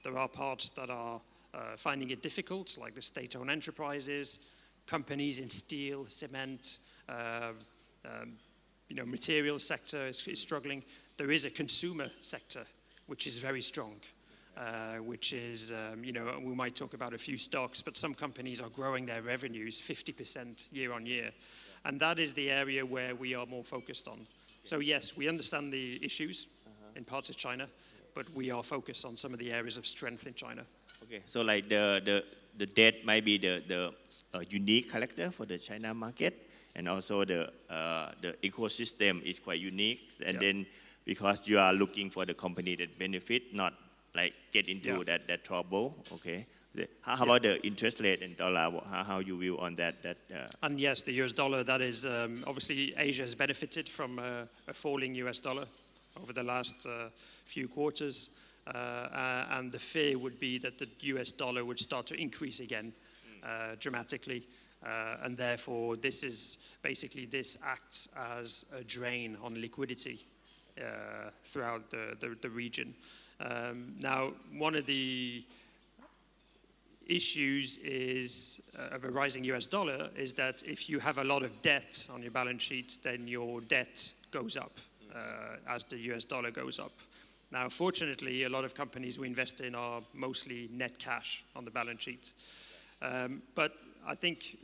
[0.04, 1.20] there are parts that are
[1.54, 4.40] uh, finding it difficult, like the state-owned enterprises,
[4.88, 6.80] companies in steel, cement,
[7.10, 7.52] uh,
[8.06, 8.34] um,
[8.90, 10.84] you know, material sector is, is, struggling.
[11.18, 12.66] There is a consumer sector
[13.08, 13.96] which is very strong,
[14.58, 18.14] uh, which is, um, you know, we might talk about a few stocks, but some
[18.14, 21.32] companies are growing their revenues 50% year on year.
[21.86, 24.20] And that is the area where we are more focused on.
[24.64, 26.98] So yes, we understand the issues uh-huh.
[26.98, 27.68] in parts of China,
[28.16, 30.64] but we are focused on some of the areas of strength in China.
[31.04, 32.24] Okay, so like the, the,
[32.58, 33.94] the debt might be the, the
[34.34, 39.60] uh, unique character for the China market, and also the, uh, the ecosystem is quite
[39.60, 40.10] unique.
[40.26, 40.40] And yeah.
[40.40, 40.66] then
[41.06, 43.74] because you are looking for the company that benefit, not
[44.16, 45.04] like get into yeah.
[45.06, 46.46] that, that trouble, okay?
[47.02, 47.32] How, how yeah.
[47.32, 48.72] about the interest rate in dollar?
[48.90, 50.02] How, how you view on that?
[50.04, 50.48] that uh...
[50.64, 54.74] And yes, the US dollar, that is, um, obviously Asia has benefited from uh, a
[54.74, 55.66] falling US dollar
[56.22, 57.10] over the last uh,
[57.46, 58.40] few quarters.
[58.68, 62.60] Uh, uh, and the fear would be that the US dollar would start to increase
[62.60, 62.92] again
[63.44, 63.80] mm.
[63.80, 64.44] dramatically.
[65.24, 70.20] and therefore, this is basically, this acts as a drain on liquidity
[71.44, 72.94] throughout the, the, the region.
[73.40, 75.44] Um, now, one of the
[77.08, 81.44] issues is uh, of a rising US dollar is that if you have a lot
[81.44, 84.72] of debt on your balance sheet, then your debt goes up
[85.16, 85.20] uh,
[85.70, 86.92] as the US dollar goes up.
[87.52, 91.72] Now, fortunately, a lot of companies we invest in are mostly net cash on the
[91.72, 92.34] balance sheet.
[93.02, 93.74] Um, but
[94.06, 94.58] I think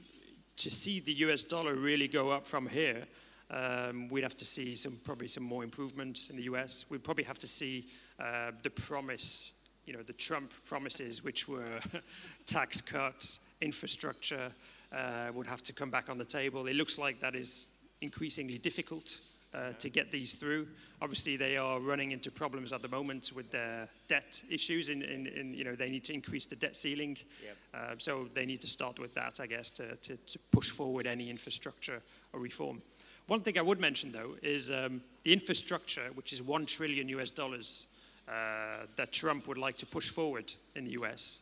[0.58, 3.04] to see the US dollar really go up from here,
[3.50, 6.86] um, we'd have to see some probably some more improvements in the US.
[6.90, 7.86] We'd probably have to see
[8.20, 11.80] uh, the promise you know, the Trump promises, which were
[12.46, 14.48] tax cuts, infrastructure,
[14.94, 16.68] uh, would have to come back on the table.
[16.68, 17.70] It looks like that is
[18.02, 19.20] increasingly difficult
[19.54, 20.68] uh, to get these through.
[21.02, 24.90] Obviously, they are running into problems at the moment with their debt issues.
[24.90, 27.18] In, in, in you know, they need to increase the debt ceiling.
[27.44, 27.58] Yep.
[27.74, 31.08] Uh, so they need to start with that, I guess, to, to, to, push forward
[31.08, 32.02] any infrastructure
[32.34, 32.82] or reform.
[33.28, 37.32] One thing I would mention, though, is um, the infrastructure, which is one trillion US
[37.32, 37.88] dollars
[38.28, 41.42] that Trump would like to push forward in the US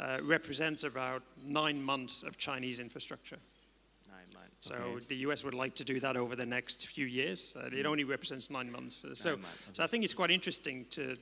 [0.00, 3.36] uh, represents about nine months of Chinese infrastructure.
[4.08, 4.54] Nine months.
[4.60, 5.04] So okay.
[5.08, 7.54] the US would like to do that over the next few years.
[7.56, 7.86] Uh, it mm.
[7.86, 9.04] only represents nine months.
[9.04, 9.48] Nine so, months.
[9.66, 9.74] Okay.
[9.74, 11.16] so I think it's quite interesting to,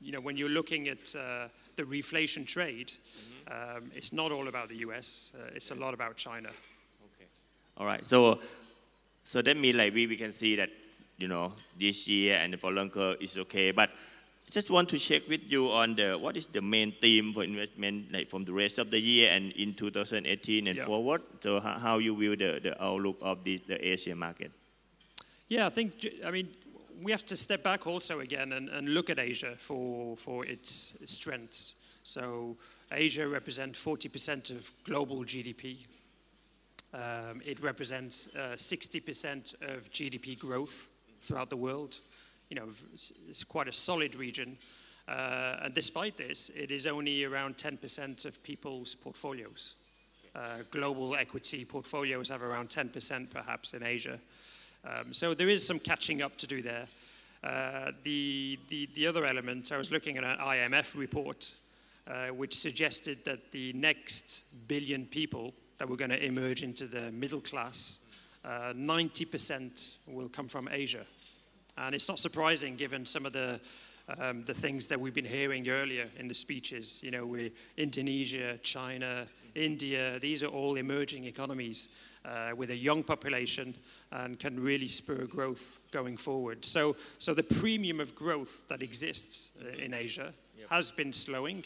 [0.00, 3.76] you know, when you're looking at uh, the reflation trade, mm-hmm.
[3.78, 5.32] um, it's not all about the US.
[5.34, 6.48] Uh, it's a lot about China.
[6.48, 7.28] Okay.
[7.78, 8.04] All right.
[8.06, 8.38] So,
[9.24, 10.70] so that means like we, we can see that,
[11.18, 13.90] you know, this year and the following year is okay, but
[14.50, 18.12] just want to check with you on the what is the main theme for investment
[18.12, 20.84] like from the rest of the year and in 2018 and Yeah.
[20.84, 21.22] forward.
[21.40, 24.50] So how, how you view the, the outlook of the, the Asia market?
[25.48, 26.48] Yeah, I think, I mean,
[27.02, 31.00] we have to step back also again and, and look at Asia for, for its
[31.06, 31.76] strengths.
[32.02, 32.56] So,
[32.92, 35.86] Asia represents 40% of global GDP.
[36.92, 40.88] Um, it represents uh, 60% of GDP growth
[41.20, 42.00] throughout the world.
[42.50, 44.58] You know, it's, quite a solid region.
[45.08, 49.74] Uh, and despite this, it is only around 10% of people's portfolios.
[50.34, 54.18] Uh, global equity portfolios have around 10% perhaps in Asia.
[54.84, 56.84] Um, so there is some catching up to do there.
[57.42, 61.54] Uh, the, the, the other element, I was looking at an IMF report
[62.06, 67.10] uh, which suggested that the next billion people that were going to emerge into the
[67.12, 68.06] middle class,
[68.44, 71.04] uh, 90% will come from Asia.
[71.78, 73.60] And it's not surprising given some of the,
[74.18, 77.00] um, the things that we've been hearing earlier in the speeches.
[77.02, 83.02] You know, we Indonesia, China, India, these are all emerging economies uh, with a young
[83.02, 83.74] population
[84.12, 86.64] and can really spur growth going forward.
[86.64, 90.32] So, so the premium of growth that exists uh, in Asia
[90.68, 91.64] has been slowing,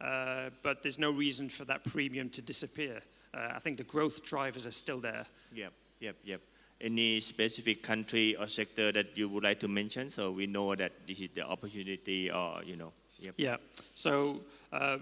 [0.00, 3.00] uh, but there's no reason for that premium to disappear.
[3.32, 5.24] Uh, I think the growth drivers are still there.
[5.54, 6.40] Yep, yep, yep.
[6.80, 10.92] Any specific country or sector that you would like to mention so we know that
[11.06, 13.34] this is the opportunity or, you know, yep.
[13.36, 13.56] Yeah.
[13.94, 14.40] So
[14.72, 14.98] uh,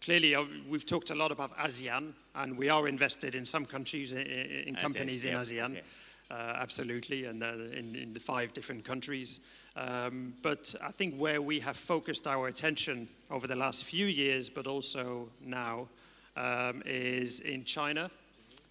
[0.00, 4.12] clearly, uh, we've talked a lot about ASEAN, and we are invested in some countries,
[4.12, 5.72] in, in companies in ASEAN.
[5.72, 5.82] okay.
[6.30, 9.40] Uh, absolutely, and uh, in, in the five different countries.
[9.74, 14.48] Um, but I think where we have focused our attention over the last few years,
[14.48, 15.88] but also now,
[16.36, 18.10] um, is in China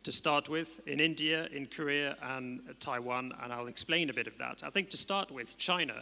[0.09, 4.35] to start with, in India, in Korea, and Taiwan, and I'll explain a bit of
[4.39, 4.63] that.
[4.65, 6.01] I think to start with, China.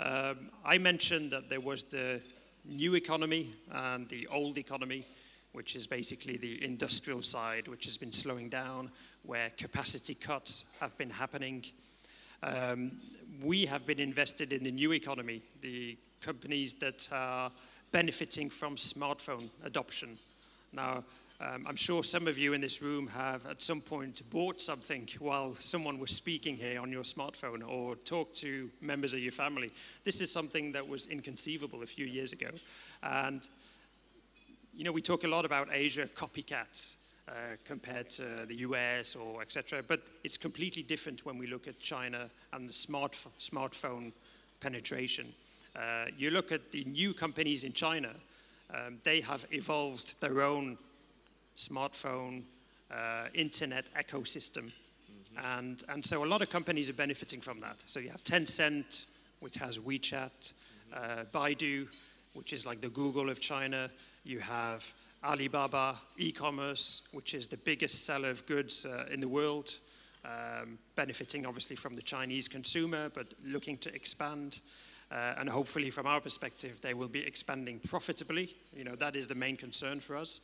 [0.00, 2.20] Um, I mentioned that there was the
[2.66, 5.06] new economy and the old economy,
[5.52, 8.90] which is basically the industrial side, which has been slowing down,
[9.22, 11.64] where capacity cuts have been happening.
[12.42, 12.92] Um,
[13.42, 17.50] we have been invested in the new economy, the companies that are
[17.92, 20.18] benefiting from smartphone adoption.
[20.74, 21.02] Now,
[21.40, 25.08] um, I'm sure some of you in this room have at some point bought something
[25.20, 29.70] while someone was speaking here on your smartphone or talked to members of your family.
[30.02, 32.48] This is something that was inconceivable a few years ago.
[33.04, 33.46] And,
[34.74, 36.96] you know, we talk a lot about Asia copycats.
[37.28, 39.82] Uh, compared to the US or etc.
[39.86, 44.12] But it's completely different when we look at China and the smart, smartphone
[44.60, 45.26] penetration.
[45.76, 48.08] Uh, you look at the new companies in China,
[48.72, 50.78] um, they have evolved their own
[51.58, 52.42] smartphone,
[52.90, 54.72] uh, internet ecosystem.
[55.44, 57.76] And, and so a lot of companies are benefiting from that.
[57.86, 59.06] So you have Tencent,
[59.40, 60.52] which has WeChat,
[60.94, 61.86] uh, Baidu,
[62.34, 63.90] which is like the Google of China.
[64.24, 64.90] You have
[65.24, 69.78] Alibaba e-commerce, which is the biggest seller of goods uh, in the world,
[70.24, 74.60] um, benefiting obviously from the Chinese consumer, but looking to expand.
[75.10, 78.54] Uh, and hopefully, from our perspective, they will be expanding profitably.
[78.76, 80.40] You know, that is the main concern for us.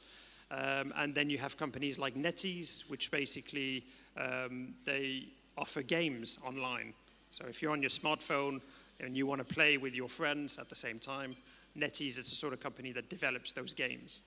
[0.50, 3.84] Um, and then you have companies like NetEase, which basically
[4.16, 6.92] um, they offer games online.
[7.30, 8.60] So if you're on your smartphone
[9.00, 11.34] and you want to play with your friends at the same time,
[11.76, 14.20] NetEase is the sort of company that develops those games.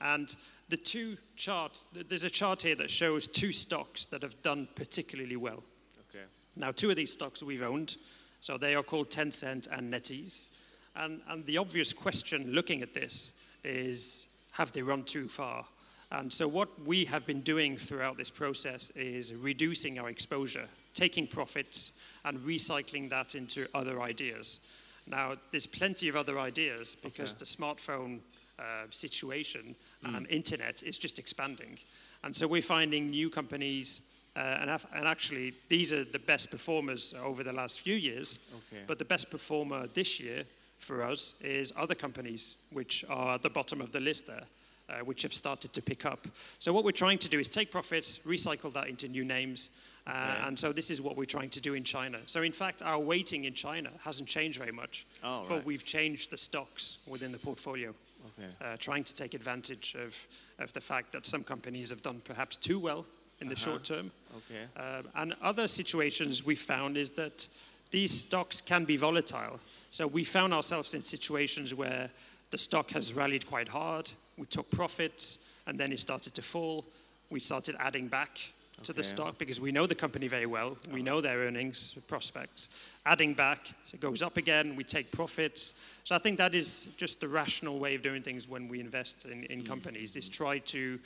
[0.00, 0.34] And
[0.68, 5.36] the two charts, there's a chart here that shows two stocks that have done particularly
[5.36, 5.62] well.
[6.10, 6.24] Okay.
[6.56, 7.96] Now, two of these stocks we've owned,
[8.40, 10.48] so they are called Tencent and NetEase.
[10.96, 14.27] And, and the obvious question looking at this is
[14.58, 15.64] have they run too far?
[16.10, 21.26] And so, what we have been doing throughout this process is reducing our exposure, taking
[21.26, 21.92] profits,
[22.24, 24.60] and recycling that into other ideas.
[25.06, 27.38] Now, there's plenty of other ideas because Okay.
[27.40, 28.18] the smartphone
[28.58, 31.78] uh, situation and internet is just expanding.
[32.24, 34.00] And so we're finding new companies,
[34.36, 38.38] uh, and, af- and actually, these are the best performers over the last few years.
[38.72, 38.82] Okay.
[38.86, 40.44] But the best performer this year
[40.78, 44.44] for us is other companies, which are at the bottom of the list there.
[44.90, 46.26] Uh, which have started to pick up.
[46.60, 49.68] So, what we're trying to do is take profits, recycle that into new names,
[50.06, 50.46] uh, Okay.
[50.48, 52.18] and so this is what we're trying to do in China.
[52.24, 55.64] So, in fact, our weighting in China hasn't changed very much, Oh, but right.
[55.66, 57.94] we've changed the stocks within the portfolio,
[58.38, 58.48] Okay.
[58.62, 60.16] uh, trying to take advantage of,
[60.58, 63.04] of the fact that some companies have done perhaps too well
[63.42, 63.64] in the Uh-huh.
[63.72, 64.10] short term.
[64.38, 64.64] Okay.
[64.82, 67.46] Um, and other situations we found is that
[67.90, 69.60] these stocks can be volatile.
[69.90, 72.10] So we found ourselves in situations where
[72.50, 76.84] the stock has rallied quite hard, we took profits, and then it started to fall.
[77.30, 78.38] We started adding back
[78.84, 80.78] to the stock because we know the company very well.
[80.92, 82.68] We know their earnings prospects.
[83.04, 85.74] Adding back, so it goes up again, we take profits.
[86.04, 89.26] So I think that is just the rational way of doing things when we invest
[89.26, 90.98] in, in companies, is try to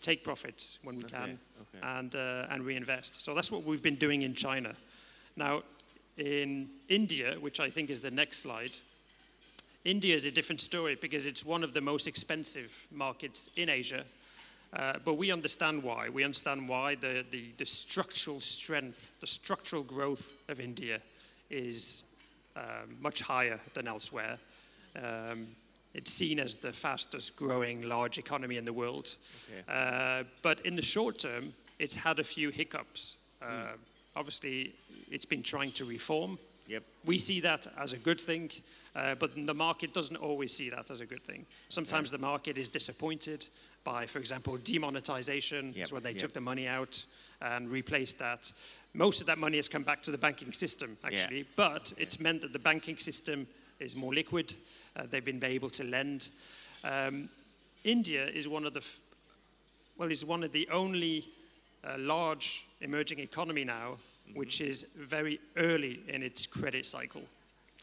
[0.00, 1.98] take profits when we Okay, can okay.
[1.98, 3.22] and, uh, and reinvest.
[3.22, 4.74] So that's what we've been doing in China.
[5.36, 5.62] Now,
[6.16, 8.72] in India, which I think is the next slide,
[9.84, 14.04] India is a different story because it's one of the most expensive markets in Asia.
[14.72, 16.08] Uh, but we understand why.
[16.08, 21.00] We understand why the, the, the structural strength, the structural growth of India
[21.48, 22.04] is
[22.56, 24.38] um, much higher than elsewhere.
[24.96, 25.46] Um,
[25.94, 29.16] it's seen as the fastest growing large economy in the world.
[29.48, 29.62] Okay.
[29.68, 33.16] Uh, but in the short term, it's had a few hiccups.
[33.42, 33.72] Uh,
[34.16, 34.72] Obviously,
[35.10, 36.38] it's been trying to reform.
[36.68, 36.82] Yep.
[37.04, 38.50] We see that as a good thing,
[38.94, 41.46] uh, but the market doesn't always see that as a good thing.
[41.68, 43.46] Sometimes the market is disappointed
[43.82, 46.18] by, for example, demonetization, Yep, when they yep.
[46.18, 47.04] took the money out
[47.40, 48.52] and replaced that.
[48.94, 52.40] Most of that money has come back to the banking system, actually, but it's meant
[52.42, 53.46] that the banking system
[53.78, 54.52] is more liquid.
[54.96, 56.28] Uh, they've been able to lend.
[56.84, 57.28] Um,
[57.84, 58.98] India is one of the f-
[59.96, 61.28] well, is one of the only
[61.84, 63.96] uh, large emerging economy now,
[64.34, 67.22] which is very early in its credit cycle.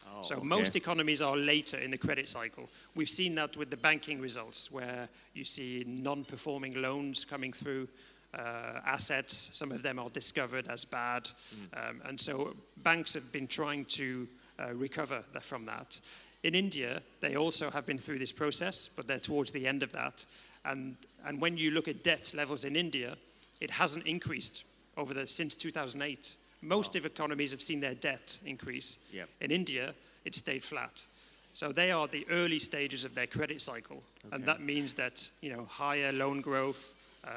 [0.06, 0.46] Oh, So okay.
[0.46, 2.68] most economies are later in the credit cycle.
[2.94, 7.88] We've seen that with the banking results, where you see non-performing loans coming through,
[8.34, 9.50] uh, assets.
[9.52, 11.28] Some of them are discovered as bad,
[11.74, 16.00] um, and so banks have been trying to uh, recover from that.
[16.42, 19.92] In India, they also have been through this process, but they're towards the end of
[19.92, 20.26] that.
[20.64, 23.16] And and when you look at debt levels in India,
[23.60, 24.64] it hasn't increased
[24.96, 26.34] over the since 2008.
[26.62, 28.98] Most of economies have seen their debt increase.
[29.12, 29.28] Yep.
[29.40, 29.94] In India,
[30.24, 31.04] it stayed flat.
[31.52, 35.52] So they are the early stages of their credit cycle, and that means that you
[35.52, 36.94] know higher loan growth,
[37.24, 37.30] uh,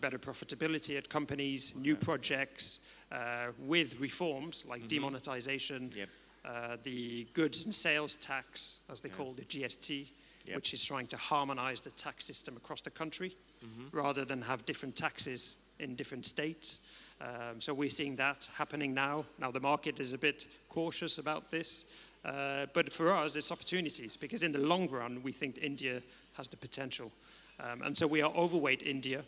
[0.00, 5.98] better profitability at companies, new projects uh, with reforms like demonetization, Mm-hmm.
[5.98, 6.08] Yep.
[6.44, 10.06] uh, the goods and sales tax, as they call the GST,
[10.46, 10.56] Yep.
[10.56, 13.34] which is trying to harmonize the tax system across the country
[13.64, 13.96] Mm-hmm.
[13.96, 16.80] rather than have different taxes in different states.
[17.20, 19.24] Um, so we're seeing that happening now.
[19.38, 21.86] Now the market is a bit cautious about this,
[22.24, 26.02] uh, but for us it's opportunities because in the long run we think India
[26.36, 27.12] has the potential,
[27.60, 29.22] um, and so we are overweight India.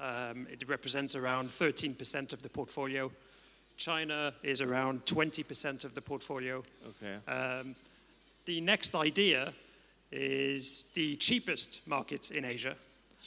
[0.00, 3.10] Um, it represents around 13% of the portfolio.
[3.76, 6.62] China is around 20% of the portfolio.
[6.88, 7.30] Okay.
[7.30, 7.74] Um,
[8.46, 9.52] the next idea
[10.10, 12.74] is the cheapest market in Asia,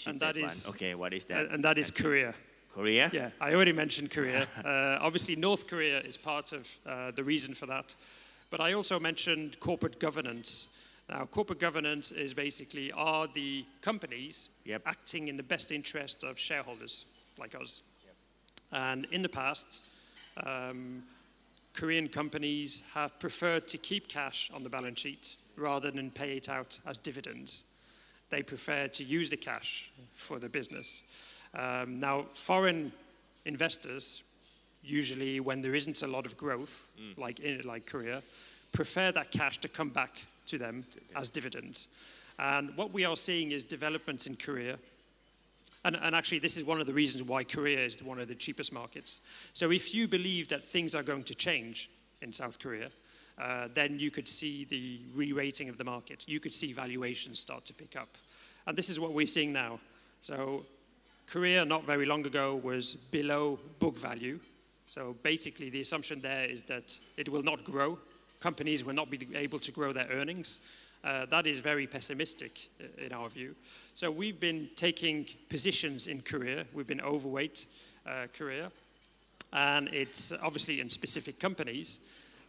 [0.08, 0.96] and that Cheapest okay.
[0.96, 1.52] What is that?
[1.52, 2.34] and that is Korea.
[2.74, 3.10] Korea.
[3.14, 4.48] Yeah, I already mentioned Korea.
[4.66, 7.96] Uh, obviously, North Korea is part of uh, the reason for that.
[8.50, 10.78] But I also mentioned corporate governance.
[11.10, 14.82] Now, corporate governance is basically are the companies Yep.
[14.86, 17.06] acting in the best interest of shareholders
[17.38, 17.84] like us.
[18.72, 19.82] And in the past,
[20.46, 21.04] um,
[21.74, 26.50] Korean companies have preferred to keep cash on the balance sheet rather than pay it
[26.50, 27.66] out as dividends.
[28.34, 31.04] They prefer to use the cash for the business.
[31.54, 32.92] Um, now, foreign
[33.46, 34.24] investors,
[34.84, 38.24] usually when there isn't a lot of growth, like in like Korea,
[38.72, 40.16] prefer that cash to come back
[40.48, 40.84] to them
[41.16, 41.90] as dividends.
[42.40, 44.80] And what we are seeing is development in Korea
[45.86, 48.36] and, and actually, this is one of the reasons why Korea is one of the
[48.36, 49.20] cheapest markets.
[49.52, 51.90] So, if you believe that things are going to change
[52.22, 52.90] in South Korea,
[53.40, 56.26] uh, then you could see the re rating of the market.
[56.28, 58.10] You could see valuations start to pick up.
[58.68, 59.80] And this is what we're seeing now.
[60.22, 60.64] So,
[61.28, 64.40] Korea, not very long ago, was below book value.
[64.86, 67.98] So, basically, the assumption there is that it will not grow.
[68.40, 70.60] Companies will not be able to grow their earnings.
[71.04, 73.56] Uh, that is very pessimistic uh, in our view.
[73.94, 76.66] So we've been taking positions in Korea.
[76.74, 77.66] We've been overweight
[78.08, 78.72] uh, Korea,
[79.52, 82.00] and it's obviously in specific companies.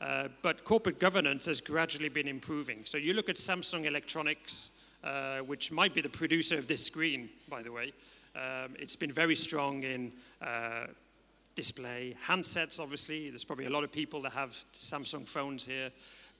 [0.00, 2.84] Uh, but corporate governance has gradually been improving.
[2.84, 4.70] So you look at Samsung Electronics,
[5.02, 7.92] uh, which might be the producer of this screen, by the way.
[8.34, 10.86] Um, it's been very strong in uh,
[11.54, 13.30] display, handsets, obviously.
[13.30, 15.90] There's probably a lot of people that have Samsung phones here.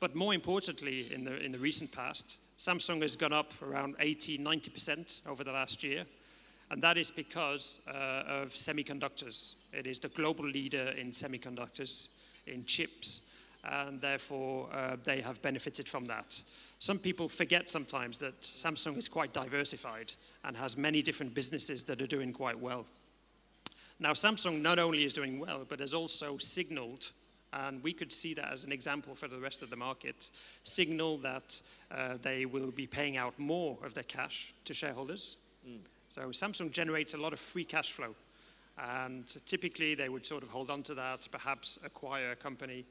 [0.01, 4.39] But more importantly, in the, in the recent past, Samsung has gone up around 80,
[4.39, 6.05] 90% over the last year.
[6.71, 9.57] And that is because uh, of semiconductors.
[9.73, 12.09] It is the global leader in semiconductors,
[12.47, 13.31] in chips,
[13.65, 16.41] and therefore uh, they have benefited from that.
[16.79, 20.13] Some people forget sometimes that Samsung is quite diversified
[20.45, 22.85] and has many different businesses that are doing quite well.
[23.99, 27.13] Now, Samsung not only is doing well, but has also signaled,
[27.53, 30.31] and we could see that as an example for the rest of the market,
[30.65, 31.61] signal that
[31.91, 35.37] uh, they will be paying out more of their cash to shareholders.
[36.09, 38.15] So Samsung generates a lot of free cash flow.
[38.77, 42.85] And typically, they would sort of hold on to that, perhaps acquire a company.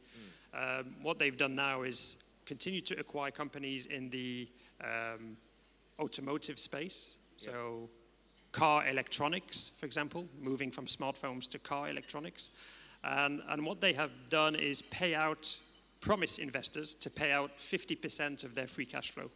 [0.53, 4.47] Um, what they've done now is continue to acquire companies in the
[4.81, 5.37] um,
[5.99, 7.17] automotive space.
[7.37, 7.89] So,
[8.51, 12.51] car electronics, for example, moving from smartphones to car electronics.
[13.03, 15.57] And, and what they have done is pay out,
[15.99, 19.29] promise investors to pay out 50% of their free cash flow,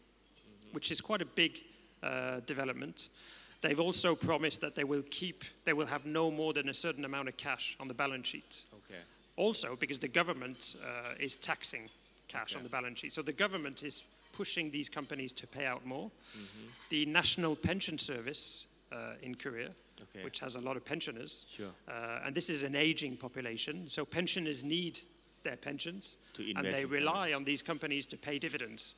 [0.72, 1.60] which is quite a big
[2.04, 3.10] uh, development.
[3.62, 7.04] They've also promised that they will keep, they will have no more than a certain
[7.04, 8.64] amount of cash on the balance sheet.
[8.74, 9.02] Okay.
[9.38, 11.84] Also, because the government uh, is taxing
[12.28, 12.58] cash Okay.
[12.58, 13.14] on the balance sheet.
[13.14, 16.10] So the government is pushing these companies to pay out more.
[16.38, 16.68] Mm-hmm.
[16.90, 19.70] The National Pension Service uh, in Korea,
[20.02, 20.24] Okay.
[20.24, 21.72] which has a lot of pensioners, Sure.
[21.88, 25.00] uh, and this is an aging population, so pensioners need
[25.44, 28.94] their pensions, To and they rely on these companies to pay dividends.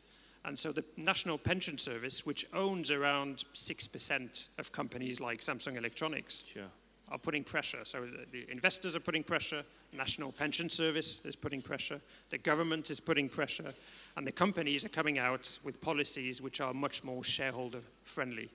[0.46, 6.44] And so the National Pension Service, which owns around 6% of companies like Samsung Electronics,
[6.46, 6.70] Sure.
[7.12, 7.80] Are putting pressure.
[7.84, 12.00] So the, the investors are putting pressure, National Pension Service is putting pressure,
[12.30, 13.74] the government is putting pressure,
[14.18, 18.50] and the companies are coming out with policies which are much more shareholder friendly.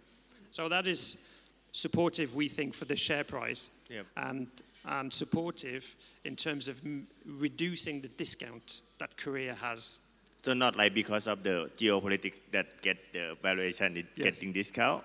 [0.51, 1.29] So that is
[1.73, 4.07] supportive, we think, for the share price Yep.
[4.17, 4.47] and,
[4.85, 5.95] and supportive
[6.25, 9.99] in terms of m- reducing the discount that Korea has.
[10.43, 14.25] So not like because of the geopolitics that get the valuation is Yes.
[14.25, 15.03] getting discount,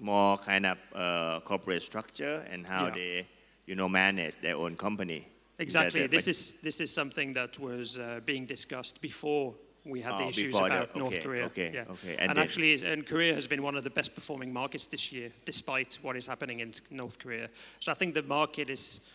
[0.00, 2.94] more kind of uh, corporate structure and how Yeah.
[2.94, 3.26] they,
[3.66, 5.26] you know, manage their own company.
[5.58, 6.06] Exactly.
[6.06, 10.28] This is, this is something that was uh, being discussed before we had the Oh,
[10.28, 11.44] issues before the- about North Korea.
[11.46, 11.84] okay, yeah.
[11.90, 12.12] okay.
[12.18, 15.12] And And, then- actually, and Korea has been one of the best performing markets this
[15.12, 17.48] year, despite what is happening in North Korea.
[17.78, 19.10] So I think the market is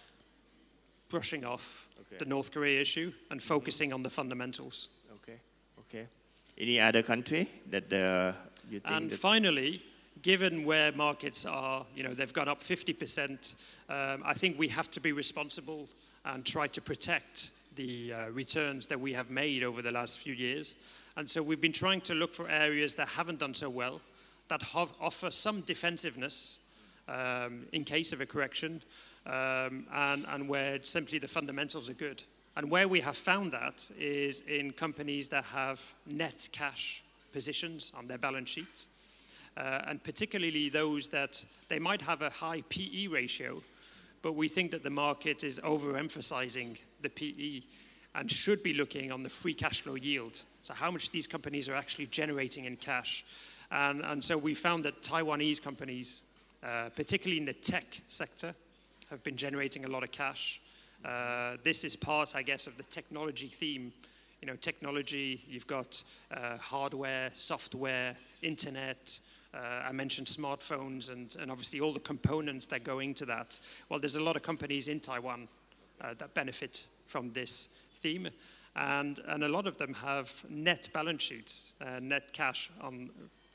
[1.09, 2.17] brushing off Okay.
[2.17, 4.89] the North Korea issue and focusing on the fundamentals.
[5.15, 5.39] Okay.
[5.79, 6.07] Okay.
[6.57, 8.33] Any other country that uh,
[8.69, 9.81] you think And finally,
[10.21, 13.55] given where markets are, you know, they've gone up 50%,
[13.89, 15.87] um, I think we have to be responsible
[16.25, 20.33] and try to protect the uh, returns that we have made over the last few
[20.33, 20.77] years.
[21.17, 24.01] And so we've been trying to look for areas that haven't done so well,
[24.47, 26.59] that have, offer some defensiveness
[27.07, 28.81] um, in case of a correction,
[29.25, 32.23] um, and, and where simply the fundamentals are good.
[32.57, 37.03] And where we have found that is in companies that have net cash
[37.33, 38.85] positions on their balance sheet,
[39.57, 43.57] uh, and particularly those that they might have a high PE ratio,
[44.21, 47.61] but we think that the market is overemphasizing the PE
[48.15, 50.41] and should be looking on the free cash flow yield.
[50.61, 53.23] So, how much these companies are actually generating in cash.
[53.71, 56.23] And, and so, we found that Taiwanese companies,
[56.63, 58.53] uh, particularly in the tech sector,
[59.09, 60.61] have been generating a lot of cash.
[61.03, 63.93] Uh, this is part, I guess, of the technology theme.
[64.41, 66.01] You know, technology, you've got
[66.31, 69.19] uh, hardware, software, internet.
[69.55, 73.57] Uh, I mentioned smartphones and, and obviously all the components that go into that.
[73.89, 75.47] Well, there's a lot of companies in Taiwan
[76.01, 78.29] uh, that benefit from this theme.
[78.75, 83.09] And, and a lot of them have net balance sheets, uh, net cash on,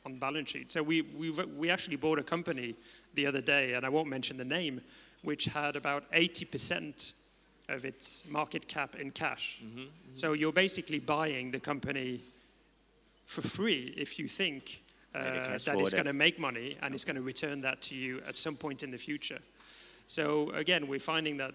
[0.06, 0.72] on balance sheet.
[0.72, 2.74] So we, we, we actually bought a company
[3.14, 4.80] the other day, and I won't mention the name,
[5.22, 7.12] which had about 80%
[7.68, 9.62] of its market cap in cash.
[10.14, 12.20] So you're basically buying the company
[13.26, 14.82] for free if you think
[15.14, 17.60] uh, Yeah, the cash that it's going to make money and it's going to return
[17.60, 19.38] that to you at some point in the future.
[20.06, 21.54] So again, we're finding that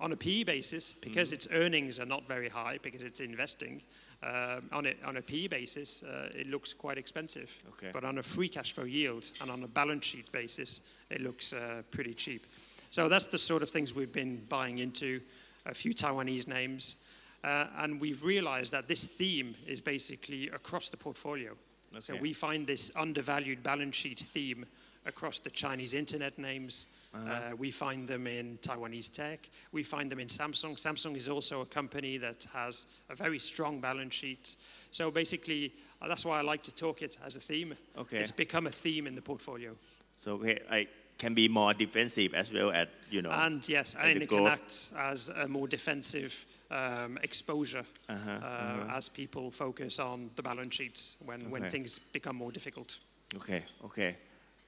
[0.00, 3.82] on a PE basis, because its earnings are not very high, because it's investing,
[4.22, 7.56] um, on, a, on a PE basis, uh, it looks quite expensive.
[7.70, 7.90] Okay.
[7.92, 11.52] But on a free cash flow yield and on a balance sheet basis, it looks
[11.52, 12.46] uh, pretty cheap.
[12.90, 15.20] So that's the sort of things we've been buying into,
[15.66, 16.96] a few Taiwanese names.
[17.44, 21.52] Uh, and we've realized that this theme is basically across the portfolio.
[21.98, 24.66] So we find this undervalued balance sheet theme
[25.06, 26.86] across the Chinese internet names.
[27.14, 29.48] uh we find them in Taiwanese tech.
[29.72, 30.76] We find them in Samsung.
[30.76, 34.56] Samsung is also a company that has a very strong balance sheet.
[34.90, 35.72] So basically,
[36.02, 37.74] uh, that's why I like to talk it as a theme.
[37.96, 38.18] Okay.
[38.18, 39.74] It's become a theme in the portfolio.
[40.18, 40.86] so okay, I
[41.18, 43.30] can be more defensive as well as you know.
[43.30, 49.08] And yes, and it can act as a more defensive um, exposure Uh-huh, uh, as
[49.08, 52.98] people focus on the balance sheets when, when things become more difficult.
[53.36, 54.16] Okay, okay.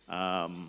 [0.09, 0.69] Um,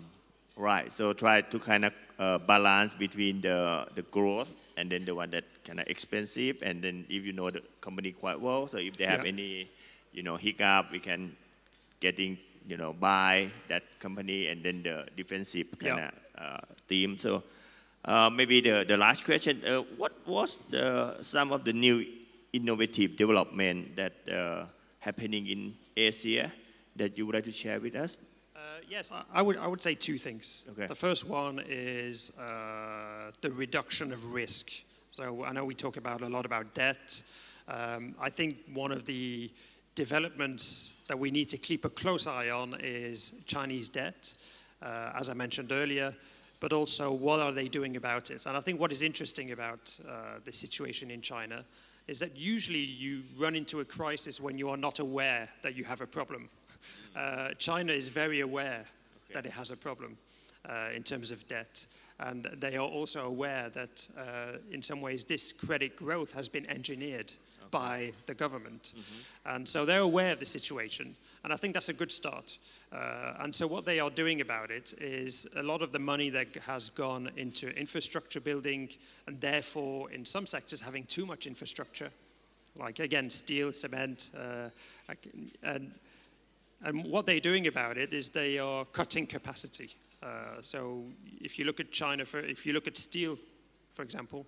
[0.56, 5.14] right, so try to kind of uh, balance between the, the growth and then the
[5.14, 8.78] one that kind of expensive, and then if you know the company quite well, so
[8.78, 9.28] if they have Yeah.
[9.32, 9.68] any,
[10.12, 11.36] you know, hiccup, we can
[12.00, 16.58] getting, you know, buy that company and then the defensive kind of uh,
[16.88, 17.18] theme.
[17.18, 17.42] So
[18.04, 22.04] uh, maybe the, the last question, uh, what was the, some of the new
[22.52, 24.66] innovative development that uh,
[24.98, 26.52] happening in Asia
[26.96, 28.18] that you would like to share with us?
[28.54, 30.64] Uh, yes, I, I would, I would say two things.
[30.72, 30.86] Okay.
[30.86, 34.70] The first one is uh, the reduction of risk.
[35.10, 37.22] So I know we talk about a lot about debt.
[37.68, 39.50] Um, I think one of the
[39.94, 44.32] developments that we need to keep a close eye on is Chinese debt,
[44.80, 46.14] uh, as I mentioned earlier,
[46.62, 48.46] but also what are they doing about it?
[48.46, 51.64] And I think what is interesting about uh, the situation in China
[52.06, 55.82] is that usually you run into a crisis when you are not aware that you
[55.82, 56.48] have a problem.
[57.16, 58.84] Uh, China is very aware
[59.32, 60.16] that it has a problem
[60.68, 61.84] uh, in terms of debt.
[62.20, 66.70] And they are also aware that, uh, in some ways, this credit growth has been
[66.70, 67.32] engineered
[67.72, 68.94] by the government.
[69.44, 71.16] And so they're aware of the situation.
[71.42, 72.58] And I think that's a good start.
[72.92, 76.30] Uh, and so what they are doing about it is a lot of the money
[76.30, 78.90] that has gone into infrastructure building,
[79.26, 82.10] and therefore, in some sectors, having too much infrastructure,
[82.78, 84.68] like again, steel, cement, uh,
[85.62, 85.90] and,
[86.84, 89.90] and what they're doing about it is they are cutting capacity.
[90.22, 91.02] Uh, so
[91.40, 93.36] if you look at China, for, if you look at steel,
[93.90, 94.46] for example,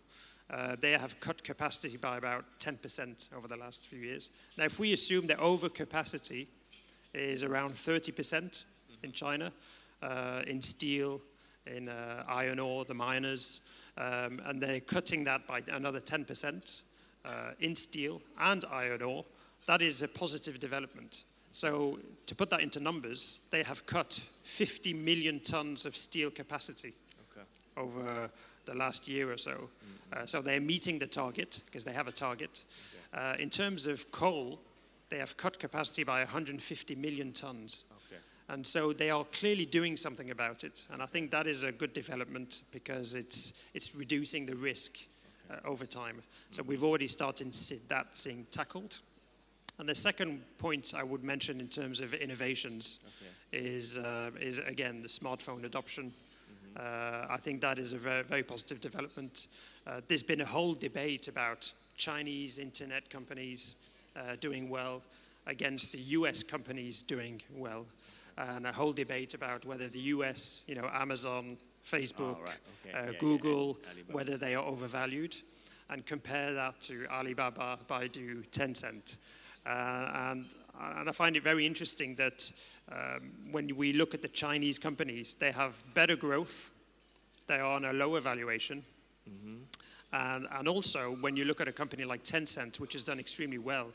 [0.51, 4.31] uh, they have cut capacity by about 10% over the last few years.
[4.59, 6.47] Now, if we assume that overcapacity
[7.15, 8.65] is around 30%
[9.03, 9.53] in China,
[10.03, 11.21] uh, in steel,
[11.67, 13.61] in uh, iron ore, the miners,
[13.97, 16.83] um, and they're cutting that by another 10%
[17.25, 17.31] uh,
[17.61, 19.25] in steel and iron ore,
[19.67, 21.25] that is a positive development.
[21.53, 26.93] So to put that into numbers, they have cut 50 million tons of steel capacity
[27.33, 27.47] Okay.
[27.77, 28.29] over
[28.67, 29.69] the last year or so.
[30.13, 32.65] Uh, so they're meeting the target because they have a target.
[33.13, 34.59] Uh, in terms of coal,
[35.09, 37.85] they have cut capacity by 150 million tons.
[38.07, 38.21] Okay.
[38.49, 40.85] And so they are clearly doing something about it.
[40.93, 44.99] And I think that is a good development because it's, it's reducing the risk
[45.51, 46.23] uh, over time.
[46.51, 48.99] So we've already started to see that being tackled.
[49.79, 53.01] And the second point I would mention in terms of innovations
[53.53, 56.13] is, uh, is again the smartphone adoption.
[56.77, 59.47] Uh, I think that is a very, very positive development.
[59.87, 63.77] Uh, there's been a whole debate about Chinese internet companies
[64.17, 65.03] uh, doing well
[65.47, 67.87] against the US companies doing well,
[68.39, 72.59] and a whole debate about whether the US, you know, Amazon, Facebook, Oh, right.
[72.87, 72.97] Okay.
[72.99, 73.91] uh, Yeah, yeah, Google, yeah.
[73.91, 74.13] Alibaba.
[74.17, 75.37] whether they are overvalued,
[75.91, 79.17] and compare that to Alibaba, Baidu, Tencent.
[79.67, 80.47] Uh, and,
[80.81, 82.51] and I find it very interesting that
[82.91, 86.71] um, when we look at the Chinese companies, they have better growth,
[87.47, 88.85] they are on a lower valuation.
[90.15, 93.59] And, and also, when you look at a company like Tencent, which has done extremely
[93.59, 93.89] well,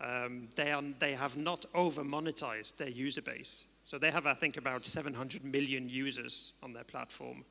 [0.00, 3.64] um, they, are, they have not over monetized their user base.
[3.86, 7.44] So they have, I think, about 700 million users on their platform.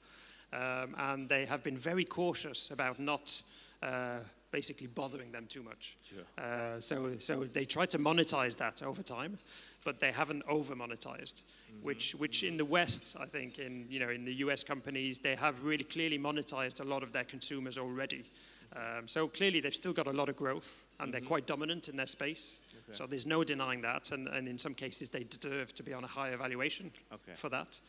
[0.51, 3.41] Um, and they have been very cautious about not
[3.81, 4.19] uh,
[4.53, 5.97] basically bothering them too much.
[6.03, 6.23] Sure.
[6.37, 9.37] Uh, so, so they try to monetize that over time,
[9.83, 11.41] but they haven't over monetized.
[11.81, 14.63] Which, which in the West, I think, in you know, in the U.S.
[14.63, 18.23] companies, they have really clearly monetized a lot of their consumers already.
[18.75, 21.97] Um, so clearly, they've still got a lot of growth, and they're quite dominant in
[21.97, 22.59] their space.
[22.91, 26.03] So there's no denying that, and, and in some cases, they deserve to be on
[26.03, 27.33] a higher valuation Okay.
[27.35, 27.79] for that.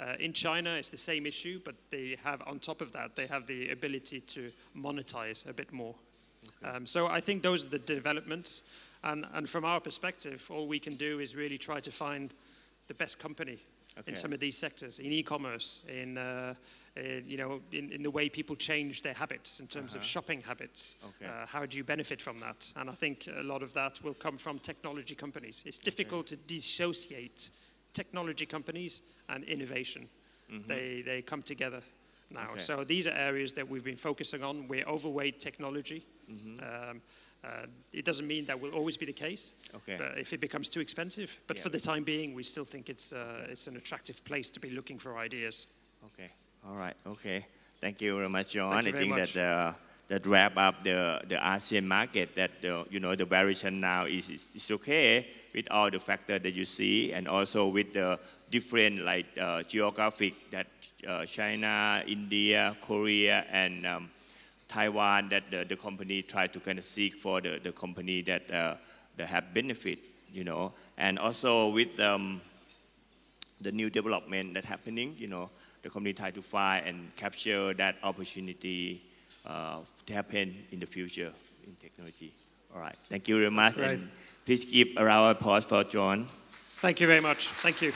[0.00, 3.26] Uh, in China, it's the same issue, but they have, on top of that, they
[3.26, 5.94] have the ability to monetize a bit more.
[6.64, 8.62] Um, so I think those are the developments.
[9.04, 12.34] And, and from our perspective, all we can do is really try to find
[12.86, 13.58] the best company
[13.98, 14.12] Okay.
[14.12, 16.54] in some of these sectors, in e-commerce, in, uh,
[16.94, 20.40] in, you know, in, in the way people change their habits in terms of shopping
[20.40, 20.94] habits.
[21.04, 21.26] Okay.
[21.26, 22.72] Uh, how do you benefit from that?
[22.76, 25.64] And I think a lot of that will come from technology companies.
[25.66, 27.50] It's difficult to dissociate
[27.92, 30.08] technology companies and innovation.
[30.66, 31.82] They, they come together
[32.30, 32.50] now.
[32.52, 32.60] Okay.
[32.60, 34.68] So these are areas that we've been focusing on.
[34.68, 36.04] We're overweight technology.
[36.30, 36.90] Mm-hmm.
[36.90, 37.00] Um,
[37.44, 39.96] uh, it doesn't mean that will always be the case, Okay.
[39.96, 41.38] but if it becomes too expensive.
[41.46, 41.62] But Yeah.
[41.62, 44.70] for the time being, we still think it's, uh, it's an attractive place to be
[44.70, 45.66] looking for ideas.
[46.04, 46.30] Okay.
[46.66, 46.96] All right.
[47.06, 47.46] Okay.
[47.80, 48.72] Thank you very much, John.
[48.72, 49.32] Thank you I very think much.
[49.34, 49.72] that uh,
[50.08, 52.34] that wrap up the the ASEAN market.
[52.34, 56.38] That the, you know the variation now is, is is okay with all the factor
[56.40, 58.18] that you see, and also with the
[58.50, 60.66] different like uh, geographic that
[61.06, 64.10] uh, China, India, Korea, and um,
[64.68, 68.50] Taiwan that the, the company try to kind of seek for the, the company that
[68.50, 68.76] uh,
[69.16, 69.98] that have benefit,
[70.32, 72.40] you know, and also with um,
[73.60, 75.50] the new development that happening, you know,
[75.82, 79.02] the company try to find and capture that opportunity
[79.46, 81.32] uh, to happen in the future
[81.66, 82.32] in technology.
[82.74, 84.08] All right, thank you very much, and
[84.44, 86.26] please give a round of applause for John.
[86.76, 87.48] Thank you very much.
[87.48, 87.92] Thank you.